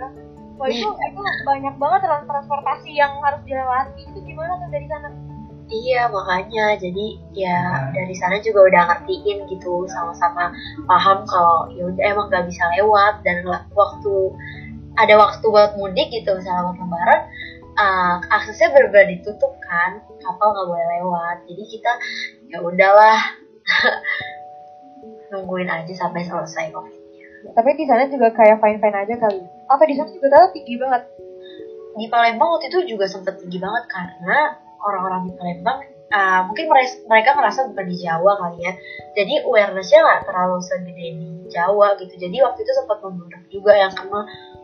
Wah, 0.58 0.70
itu, 0.70 0.86
itu 0.86 1.22
banyak 1.46 1.76
banget 1.82 2.00
trans- 2.06 2.30
transportasi 2.30 2.94
yang 2.94 3.18
harus 3.26 3.42
dilewati. 3.46 4.02
Itu 4.06 4.20
gimana 4.22 4.62
tuh 4.62 4.70
dari 4.70 4.86
sana? 4.86 5.10
Iya 5.72 6.12
makanya. 6.12 6.76
Jadi 6.76 7.16
ya 7.32 7.90
dari 7.96 8.16
sana 8.20 8.44
juga 8.44 8.68
udah 8.68 8.82
ngertiin 8.92 9.48
gitu 9.48 9.88
sama-sama 9.88 10.52
paham 10.84 11.24
kalau 11.24 11.72
ya 11.72 11.88
udah 11.88 12.04
emang 12.04 12.28
nggak 12.28 12.46
bisa 12.52 12.64
lewat. 12.76 13.24
Dan 13.24 13.48
waktu 13.72 14.16
ada 15.00 15.16
waktu 15.16 15.46
buat 15.48 15.80
mudik 15.80 16.12
gitu 16.12 16.36
misalnya 16.36 16.68
buat 16.68 16.78
lebaran 16.84 17.22
uh, 17.80 18.16
aksesnya 18.36 18.76
benar-benar 18.76 19.08
ditutup 19.16 19.56
kan. 19.64 20.04
Kapal 20.20 20.52
nggak 20.52 20.68
boleh 20.68 20.88
lewat. 21.00 21.38
Jadi 21.48 21.64
kita 21.72 21.92
ya 22.52 22.60
udahlah 22.60 23.20
nungguin 25.32 25.72
aja 25.72 25.94
sampai 25.96 26.28
selesai 26.28 26.76
covidnya. 26.76 27.00
Tapi 27.56 27.70
di 27.80 27.88
sana 27.88 28.06
juga 28.12 28.30
kayak 28.36 28.60
fine-fine 28.60 28.98
aja 29.08 29.16
kali. 29.18 29.42
Apa 29.72 29.84
di 29.88 29.96
sana 29.96 30.12
juga 30.12 30.28
ternyata 30.28 30.52
tinggi 30.52 30.76
banget? 30.78 31.04
di 31.92 32.08
Palembang 32.08 32.56
waktu 32.56 32.72
itu 32.72 32.96
juga 32.96 33.06
sempet 33.08 33.36
tinggi 33.44 33.60
banget 33.60 33.84
karena 33.92 34.56
orang-orang 34.86 35.30
di 35.30 35.32
Palembang 35.38 35.80
uh, 36.12 36.42
mungkin 36.50 36.66
mereka, 37.08 37.30
ngerasa 37.38 37.72
bukan 37.72 37.86
di 37.88 37.98
Jawa 38.02 38.32
kali 38.38 38.60
ya 38.66 38.74
jadi 39.16 39.34
awarenessnya 39.46 40.00
nggak 40.02 40.22
terlalu 40.28 40.58
segede 40.62 41.08
di 41.18 41.30
Jawa 41.52 41.98
gitu 42.00 42.14
jadi 42.18 42.38
waktu 42.46 42.60
itu 42.64 42.72
sempat 42.76 42.98
membludak 43.04 43.44
juga 43.52 43.72
yang 43.76 43.92
kena 43.94 44.22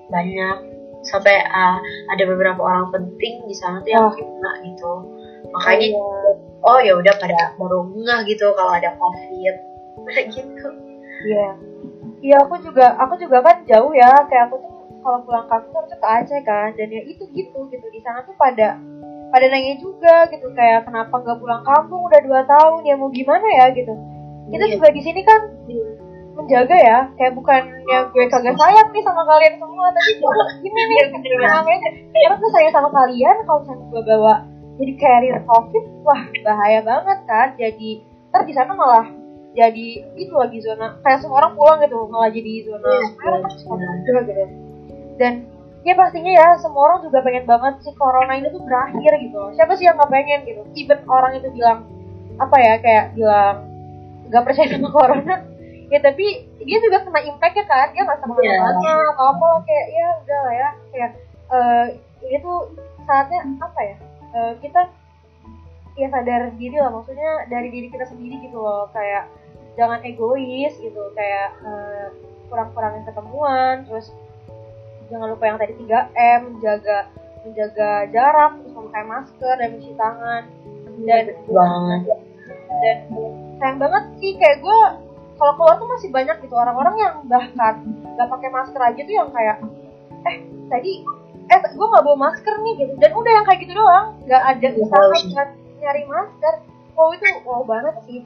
banyak 0.08 0.58
sampai 1.06 1.46
uh, 1.46 1.78
ada 2.12 2.24
beberapa 2.26 2.60
orang 2.60 2.90
penting 2.90 3.46
di 3.46 3.56
sana 3.56 3.80
tuh 3.86 3.92
yang 3.92 4.08
Wah. 4.10 4.16
kena 4.16 4.52
gitu 4.66 4.94
makanya 5.54 5.88
oh 6.68 6.80
ya 6.84 6.94
udah 6.98 7.14
pada 7.16 7.56
baru 7.56 7.88
ngeh 7.96 8.20
gitu 8.34 8.52
kalau 8.58 8.74
ada 8.76 8.92
covid 9.00 9.56
gitu 10.36 10.88
Iya. 11.26 11.50
Iya, 12.22 12.36
aku 12.46 12.56
juga 12.62 12.98
aku 12.98 13.14
juga 13.18 13.42
kan 13.42 13.66
jauh 13.66 13.94
ya. 13.94 14.12
Kayak 14.30 14.50
aku 14.50 14.56
tuh 14.62 14.74
kalau 15.02 15.20
pulang 15.24 15.48
kampung 15.50 15.74
harusnya 15.82 15.98
ke 15.98 16.08
Aceh 16.08 16.40
kan. 16.46 16.70
Dan 16.78 16.90
ya 16.94 17.02
itu 17.06 17.24
gitu 17.34 17.58
gitu 17.70 17.88
di 17.90 18.00
sana 18.02 18.26
tuh 18.26 18.36
pada 18.38 18.78
pada 19.28 19.46
nanya 19.48 19.76
juga 19.78 20.28
gitu 20.30 20.48
kayak 20.52 20.88
kenapa 20.88 21.14
nggak 21.14 21.38
pulang 21.38 21.64
kampung? 21.64 22.02
Udah 22.04 22.22
dua 22.24 22.42
tahun 22.46 22.82
ya 22.84 22.96
mau 22.96 23.10
gimana 23.10 23.48
ya? 23.60 23.66
Gitu. 23.72 23.94
Kita 24.48 24.66
Iya. 24.66 24.74
juga 24.80 24.88
di 24.90 25.02
sini 25.02 25.22
kan 25.22 25.42
menjaga 26.38 26.78
ya 26.78 26.98
kayak 27.18 27.34
bukannya 27.34 28.00
gue 28.14 28.24
kagak 28.30 28.54
sayang 28.56 28.88
nih 28.94 29.02
sama 29.02 29.26
kalian 29.26 29.58
semua 29.58 29.90
tapi 29.90 30.12
gue 30.22 30.32
gini 30.62 30.82
nih? 30.86 31.02
Namanya 31.42 31.80
karena 32.14 32.36
gue 32.38 32.50
sayang 32.54 32.74
sama 32.74 32.90
kalian? 32.94 33.36
Kalau 33.44 33.60
misalnya 33.66 33.86
gue 33.90 34.02
bawa 34.06 34.34
jadi 34.78 34.94
carrier 34.96 35.40
covid 35.44 35.84
wah 36.06 36.22
bahaya 36.46 36.80
banget 36.86 37.20
kan 37.26 37.48
jadi 37.58 37.90
ntar 38.30 38.46
di 38.46 38.54
sana 38.54 38.78
malah 38.78 39.10
jadi 39.58 39.88
itu 40.14 40.30
lagi 40.38 40.62
zona 40.62 40.94
kayak 41.02 41.18
semua 41.18 41.42
orang 41.42 41.58
pulang 41.58 41.82
gitu 41.82 41.98
malah 42.08 42.30
jadi 42.30 42.52
zona 42.62 42.86
Iya, 42.86 43.08
merah 43.18 44.22
gitu. 44.22 44.46
Dan 45.18 45.34
ya 45.88 45.96
pastinya 45.96 46.32
ya 46.36 46.48
semua 46.60 46.84
orang 46.92 47.00
juga 47.08 47.24
pengen 47.24 47.48
banget 47.48 47.80
si 47.80 47.96
corona 47.96 48.36
ini 48.36 48.52
tuh 48.52 48.60
berakhir 48.60 49.12
gitu 49.24 49.36
loh. 49.40 49.52
Siapa 49.56 49.72
sih 49.80 49.88
yang 49.88 49.96
nggak 49.96 50.12
pengen 50.12 50.40
gitu? 50.44 50.62
Even 50.76 51.00
orang 51.08 51.32
itu 51.40 51.48
bilang 51.56 51.88
apa 52.38 52.56
ya 52.60 52.74
kayak 52.84 53.06
bilang 53.16 53.56
nggak 54.28 54.44
percaya 54.44 54.68
sama 54.68 54.90
corona. 54.92 55.36
Ya 55.88 56.04
tapi 56.04 56.44
dia 56.68 56.84
juga 56.84 57.00
kena 57.00 57.24
impact 57.24 57.56
ya 57.56 57.64
kan 57.64 57.96
dia 57.96 58.04
nggak 58.04 58.20
sama 58.20 58.36
Iya. 58.44 58.60
temannya 58.60 58.92
atau 59.16 59.26
apa 59.32 59.48
kayak 59.64 59.86
ya 59.88 60.08
udah 60.20 60.40
lah 60.44 60.52
ya. 60.54 60.70
Kayak 60.92 61.12
eh 61.48 61.86
ini 62.28 62.38
tuh 62.44 62.58
saatnya 63.08 63.40
apa 63.64 63.80
ya 63.80 63.96
eh, 64.36 64.54
kita 64.60 64.82
ya 65.96 66.08
sadar 66.12 66.52
diri 66.60 66.76
lah 66.76 66.92
maksudnya 66.92 67.48
dari 67.48 67.72
diri 67.72 67.88
kita 67.88 68.04
sendiri 68.04 68.36
gitu 68.44 68.60
loh. 68.60 68.92
Kayak 68.92 69.32
jangan 69.80 70.04
egois 70.04 70.76
gitu 70.76 71.00
kayak 71.16 71.56
eh, 71.64 72.08
kurang-kurangin 72.52 73.08
ketemuan 73.08 73.88
terus 73.88 74.12
jangan 75.08 75.28
lupa 75.34 75.44
yang 75.48 75.58
tadi 75.60 75.74
3M 75.80 76.42
jaga 76.60 76.98
menjaga 77.48 77.92
jarak 78.12 78.52
terus 78.60 78.74
memakai 78.76 79.04
masker 79.08 79.56
dan 79.56 79.68
mencuci 79.76 79.96
tangan. 79.96 80.44
Dan 80.98 81.26
banget. 81.48 82.02
dan 82.68 82.98
sayang 83.62 83.78
banget 83.80 84.04
sih 84.20 84.34
kayak 84.36 84.60
gue 84.66 84.80
kalau 85.38 85.54
keluar 85.56 85.78
tuh 85.78 85.88
masih 85.88 86.10
banyak 86.10 86.38
gitu 86.42 86.56
orang-orang 86.58 86.96
yang 86.98 87.14
bahkan 87.30 87.86
nggak 88.18 88.28
pakai 88.28 88.50
masker 88.50 88.82
aja 88.82 89.02
tuh 89.06 89.16
yang 89.16 89.30
kayak 89.30 89.58
eh 90.26 90.36
tadi 90.68 91.06
eh 91.48 91.60
gue 91.64 91.88
nggak 91.88 92.04
bawa 92.04 92.18
masker 92.28 92.56
nih 92.60 92.74
gitu. 92.84 92.94
Dan 93.00 93.12
udah 93.16 93.32
yang 93.32 93.46
kayak 93.48 93.60
gitu 93.64 93.74
doang. 93.78 94.08
Nggak 94.28 94.44
ada 94.44 94.68
Iya, 94.68 94.80
usaha 94.84 95.06
buat 95.08 95.50
nyari 95.80 96.04
masker. 96.10 96.54
Wow 96.98 97.10
itu 97.14 97.26
wow 97.46 97.62
banget 97.64 97.96
sih. 98.04 98.20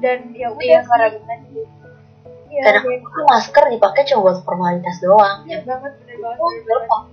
Dan 0.00 0.18
ya 0.32 0.48
udah 0.54 0.64
iya 0.64 0.80
sih. 0.80 1.64
Iya, 2.52 2.62
kadang 2.62 2.84
dan- 2.84 3.00
tuh 3.08 3.24
masker 3.26 3.64
dipakai 3.66 4.02
cuma 4.04 4.20
buat 4.22 4.38
formalitas 4.44 4.96
doang 5.00 5.38
Iya 5.42 5.58
banget, 5.64 5.92
bener 5.98 6.16
banget, 6.20 6.36
Oh, 6.36 6.50
bener 6.52 6.80
banget, 6.82 7.10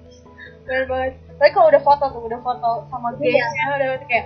bener 0.61 0.83
banget. 0.85 1.11
Tapi 1.39 1.49
kalau 1.49 1.67
udah 1.71 1.81
foto 1.81 2.03
tuh, 2.05 2.21
udah 2.21 2.39
foto 2.39 2.69
sama 2.85 3.07
Iya. 3.15 3.39
guysnya, 3.39 3.67
udah 3.71 3.89
kayak, 4.05 4.25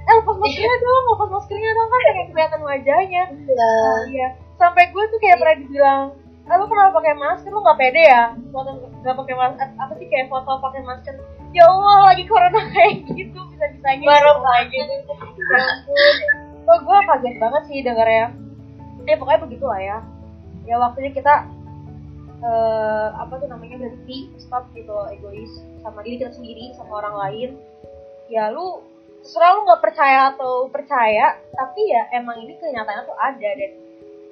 eh 0.00 0.14
lepas 0.16 0.36
maskernya 0.36 0.76
dong, 0.76 1.04
lepas 1.08 1.28
maskernya 1.30 1.70
dong 1.70 1.88
kan 1.88 1.98
kayak 2.00 2.26
kelihatan 2.28 2.60
wajahnya. 2.60 3.22
Iya. 3.30 3.70
Oh, 3.80 3.98
iya. 4.10 4.28
Sampai 4.56 4.90
gue 4.90 5.04
tuh 5.06 5.18
kayak 5.18 5.38
pernah 5.38 5.56
dibilang, 5.56 6.04
ah, 6.44 6.54
lu 6.58 6.64
kenapa 6.66 6.90
pakai 6.98 7.14
masker? 7.14 7.48
Lu 7.48 7.60
nggak 7.62 7.78
pede 7.78 8.02
ya? 8.02 8.22
Foto 8.50 8.70
nggak 9.00 9.16
pakai 9.16 9.34
masker? 9.38 9.68
Apa 9.78 9.92
sih 9.94 10.06
kayak 10.10 10.26
foto 10.26 10.50
pakai 10.58 10.82
masker? 10.82 11.14
Ya 11.50 11.64
Allah, 11.64 12.10
lagi 12.10 12.24
corona 12.26 12.60
kayak 12.74 13.06
gitu 13.08 13.38
bisa 13.48 13.64
bisanya. 13.70 14.04
Baru 14.04 14.30
kayak 14.40 14.64
gitu. 14.68 15.12
Ya 16.60 16.74
gue 16.76 16.98
kaget 17.00 17.36
banget 17.38 17.62
sih 17.66 17.78
dengarnya. 17.80 18.26
Ya 19.02 19.14
pokoknya 19.16 19.40
begitu 19.42 19.64
lah 19.64 19.80
ya. 19.80 19.98
Ya 20.70 20.78
waktunya 20.78 21.10
kita 21.10 21.34
eh 22.40 23.08
apa 23.20 23.36
tuh 23.36 23.50
namanya 23.52 23.76
berhenti 23.76 24.32
stop 24.40 24.64
gitu 24.72 24.88
loh 24.88 25.10
egois 25.12 25.50
sama 25.84 26.00
diri 26.00 26.22
kita 26.22 26.32
sendiri 26.32 26.70
sama 26.78 27.02
orang 27.02 27.16
lain. 27.26 27.50
Ya 28.30 28.54
lu 28.54 28.80
terserah 29.20 29.58
lu 29.58 29.66
nggak 29.66 29.82
percaya 29.82 30.32
atau 30.32 30.70
percaya 30.70 31.36
tapi 31.52 31.90
ya 31.90 32.06
emang 32.14 32.38
ini 32.40 32.54
kenyataannya 32.56 33.02
tuh 33.04 33.18
ada. 33.18 33.50
Dan 33.58 33.72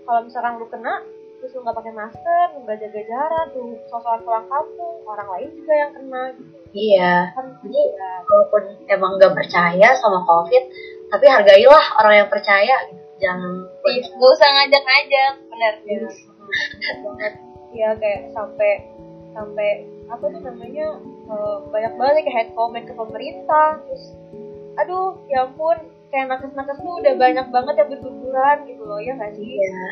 kalau 0.06 0.20
misalkan 0.24 0.62
lu 0.62 0.66
kena 0.70 1.02
terus 1.42 1.52
lu 1.54 1.60
nggak 1.66 1.76
pakai 1.76 1.92
masker 1.94 2.46
lu 2.54 2.58
nggak 2.64 2.78
jaga 2.86 3.00
jarak 3.02 3.46
tuh 3.52 3.76
sosokan 3.90 4.20
pulang 4.22 4.46
kampung 4.46 4.96
orang 5.04 5.28
lain 5.34 5.50
juga 5.58 5.74
yang 5.74 5.92
kena 5.92 6.22
gitu. 6.38 6.56
Iya. 6.68 7.14
Kan 7.34 7.46
Jadi, 7.66 7.82
ya, 7.92 8.12
walaupun 8.24 8.62
emang 8.86 9.10
nggak 9.18 9.34
percaya 9.34 9.88
sama 9.98 10.22
covid 10.22 10.64
tapi 11.10 11.26
hargailah 11.26 11.84
orang 11.98 12.14
yang 12.24 12.30
percaya. 12.30 12.76
Gitu. 12.86 13.04
jangan 13.18 13.66
Iya, 13.82 14.06
nggak 14.14 14.30
usah 14.38 14.48
ngajak-ngajak 14.54 15.32
bener 15.50 15.74
ya 15.82 16.27
banget 17.04 17.34
ya 17.76 17.88
kayak 18.00 18.20
sampai 18.32 18.70
sampai 19.36 19.68
apa 20.08 20.24
tuh 20.24 20.40
namanya 20.40 20.86
eh, 21.04 21.56
banyak 21.68 21.92
banget 22.00 22.14
kayak 22.24 22.36
head 22.36 22.50
comment 22.56 22.84
ke 22.88 22.94
pemerintah 22.96 23.78
terus 23.84 24.04
aduh 24.78 25.18
ya 25.28 25.44
ampun 25.44 25.76
kayak 26.08 26.26
nakes-nakes 26.32 26.78
tuh 26.80 26.94
udah 27.04 27.14
banyak 27.20 27.46
banget 27.52 27.74
yang 27.76 27.88
berguguran 27.92 28.56
gitu 28.64 28.82
loh 28.88 29.00
ya 29.02 29.12
nggak 29.12 29.32
sih? 29.36 29.48
Ya 29.60 29.68
iya 29.68 29.88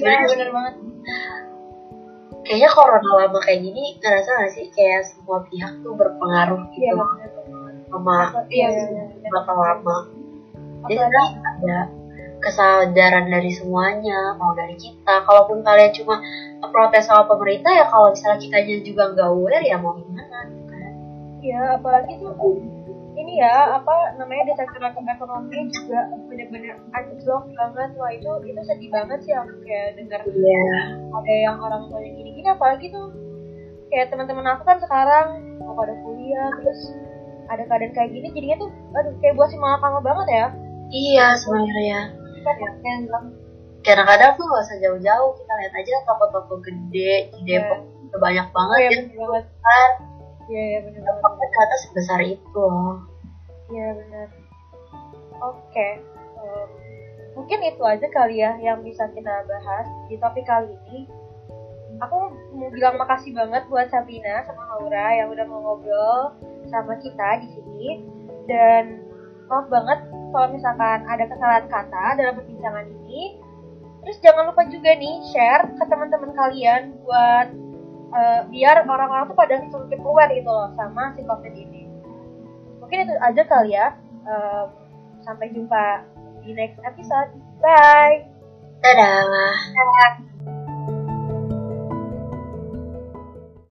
sebenarnya 0.00 0.28
bener 0.32 0.48
banget. 0.54 0.74
Kayaknya 2.44 2.68
corona 2.76 3.10
lama 3.24 3.38
kayak 3.40 3.60
gini 3.64 3.84
ngerasa 4.00 4.30
gak 4.36 4.52
sih 4.52 4.66
kayak 4.72 5.00
semua 5.08 5.44
pihak 5.48 5.72
tuh 5.80 5.92
berpengaruh 5.96 6.60
iya 6.76 6.92
gitu 6.92 6.96
banget. 7.00 7.30
sama 7.88 8.16
Iya, 8.52 8.68
iya, 8.68 8.84
iya. 9.12 9.40
lama 9.44 9.96
jadi 10.84 11.00
ada 11.08 11.78
kesadaran 12.44 13.26
dari 13.32 13.50
semuanya 13.50 14.36
mau 14.36 14.52
dari 14.52 14.76
kita. 14.76 15.24
Kalaupun 15.24 15.64
kalian 15.64 15.92
cuma 15.96 16.20
protes 16.68 17.08
sama 17.08 17.24
pemerintah 17.24 17.72
ya 17.72 17.88
kalau 17.88 18.12
misalnya 18.12 18.38
kita 18.40 18.58
juga 18.84 19.02
nggak 19.16 19.28
aware 19.32 19.64
ya 19.64 19.76
mau 19.80 19.96
gimana 19.96 20.38
gitu 20.52 20.64
kan? 20.68 20.92
Iya, 21.40 21.60
apalagi 21.80 22.12
tuh 22.20 22.34
ini 23.14 23.38
ya 23.38 23.78
apa 23.78 24.18
namanya 24.18 24.50
di 24.50 24.54
sektor 24.58 24.82
ekonomi 24.82 25.70
juga 25.70 26.10
bener-bener 26.28 26.76
anjlok 26.92 27.44
banget. 27.56 27.90
Wah 27.96 28.10
itu 28.12 28.30
itu 28.44 28.60
sedih 28.68 28.90
banget 28.92 29.18
sih 29.24 29.32
aku 29.32 29.54
kayak 29.64 29.96
dengar 29.96 30.20
iya. 30.28 30.66
ada 31.14 31.34
yang 31.34 31.56
orang 31.62 31.88
tua 31.88 32.02
yang 32.02 32.14
gini-gini. 32.20 32.48
Apalagi 32.52 32.90
tuh 32.90 33.14
kayak 33.88 34.10
teman-teman 34.12 34.46
aku 34.52 34.62
kan 34.66 34.78
sekarang 34.82 35.26
mau 35.62 35.72
pada 35.78 35.94
kuliah 36.02 36.50
terus 36.60 36.80
ada 37.48 37.62
keadaan 37.68 37.92
kayak 37.92 38.10
gini 38.10 38.28
jadinya 38.32 38.56
tuh 38.66 38.70
aduh 38.96 39.14
kayak 39.20 39.34
buat 39.36 39.48
si 39.52 39.56
kamu 39.56 40.00
banget 40.02 40.26
ya. 40.28 40.46
Iya 40.94 41.26
sebenarnya 41.40 42.23
kan 42.44 42.56
ya 42.60 42.70
kadang-kadang 43.84 44.30
tuh 44.40 44.44
gak 44.48 44.64
usah 44.64 44.78
jauh-jauh 44.80 45.30
kita 45.36 45.52
lihat 45.60 45.74
aja 45.76 45.94
toko-toko 46.08 46.54
gede 46.64 47.12
di 47.36 47.40
Depok 47.44 47.80
udah 48.08 48.20
banyak 48.20 48.46
banget 48.48 48.78
oh, 48.78 48.80
iya 48.80 48.88
ya 48.88 49.02
bener 49.04 49.26
banget. 49.28 49.44
kan 49.60 49.90
iya 50.48 50.62
iya 50.64 50.78
bener 50.80 51.00
banget. 51.04 51.08
dampaknya 51.12 51.46
ternyata 51.52 51.76
sebesar 51.84 52.20
itu 52.24 52.60
loh. 52.64 52.96
Iya 53.72 53.88
bener. 53.96 54.28
Oke 55.42 55.88
em, 56.40 56.68
mungkin 57.36 57.58
itu 57.60 57.82
aja 57.84 58.06
kali 58.08 58.36
ya 58.40 58.56
yang 58.62 58.80
bisa 58.80 59.04
kita 59.12 59.34
bahas 59.44 59.86
di 60.08 60.16
topik 60.16 60.46
kali 60.48 60.72
ini. 60.88 61.10
Aku 62.02 62.32
mau 62.56 62.68
bilang 62.72 62.98
makasih 62.98 63.36
banget 63.36 63.68
buat 63.70 63.86
Sabrina 63.92 64.42
sama 64.48 64.66
Laura 64.74 65.14
yang 65.14 65.30
udah 65.30 65.46
mau 65.46 65.60
ngobrol 65.62 66.34
sama 66.72 66.96
kita 66.98 67.44
di 67.44 67.48
sini. 67.54 67.88
Dan 68.44 69.00
maaf 69.48 69.68
banget 69.72 70.00
kalau 70.34 70.50
misalkan 70.50 71.06
ada 71.06 71.30
kesalahan 71.30 71.70
kata 71.70 72.18
dalam 72.18 72.34
perbincangan 72.34 72.90
ini 72.90 73.38
terus 74.02 74.18
jangan 74.18 74.50
lupa 74.50 74.66
juga 74.66 74.90
nih 74.98 75.22
share 75.30 75.70
ke 75.78 75.84
teman-teman 75.86 76.34
kalian 76.34 76.98
buat 77.06 77.48
eh, 78.14 78.40
biar 78.50 78.82
orang-orang 78.84 79.30
tuh 79.30 79.38
pada 79.38 79.62
semakin 79.70 80.00
aware 80.02 80.34
gitu 80.34 80.50
loh 80.50 80.74
sama 80.74 81.14
si 81.14 81.22
covid 81.22 81.54
ini. 81.54 81.86
Mungkin 82.82 83.08
itu 83.08 83.14
aja 83.16 83.42
kali 83.48 83.72
ya. 83.72 83.96
Em, 84.28 84.68
sampai 85.24 85.48
jumpa 85.56 86.04
di 86.44 86.52
next 86.52 86.76
episode. 86.84 87.32
Bye. 87.64 88.28
Dadah. 88.84 89.24
Dadah. 89.72 90.33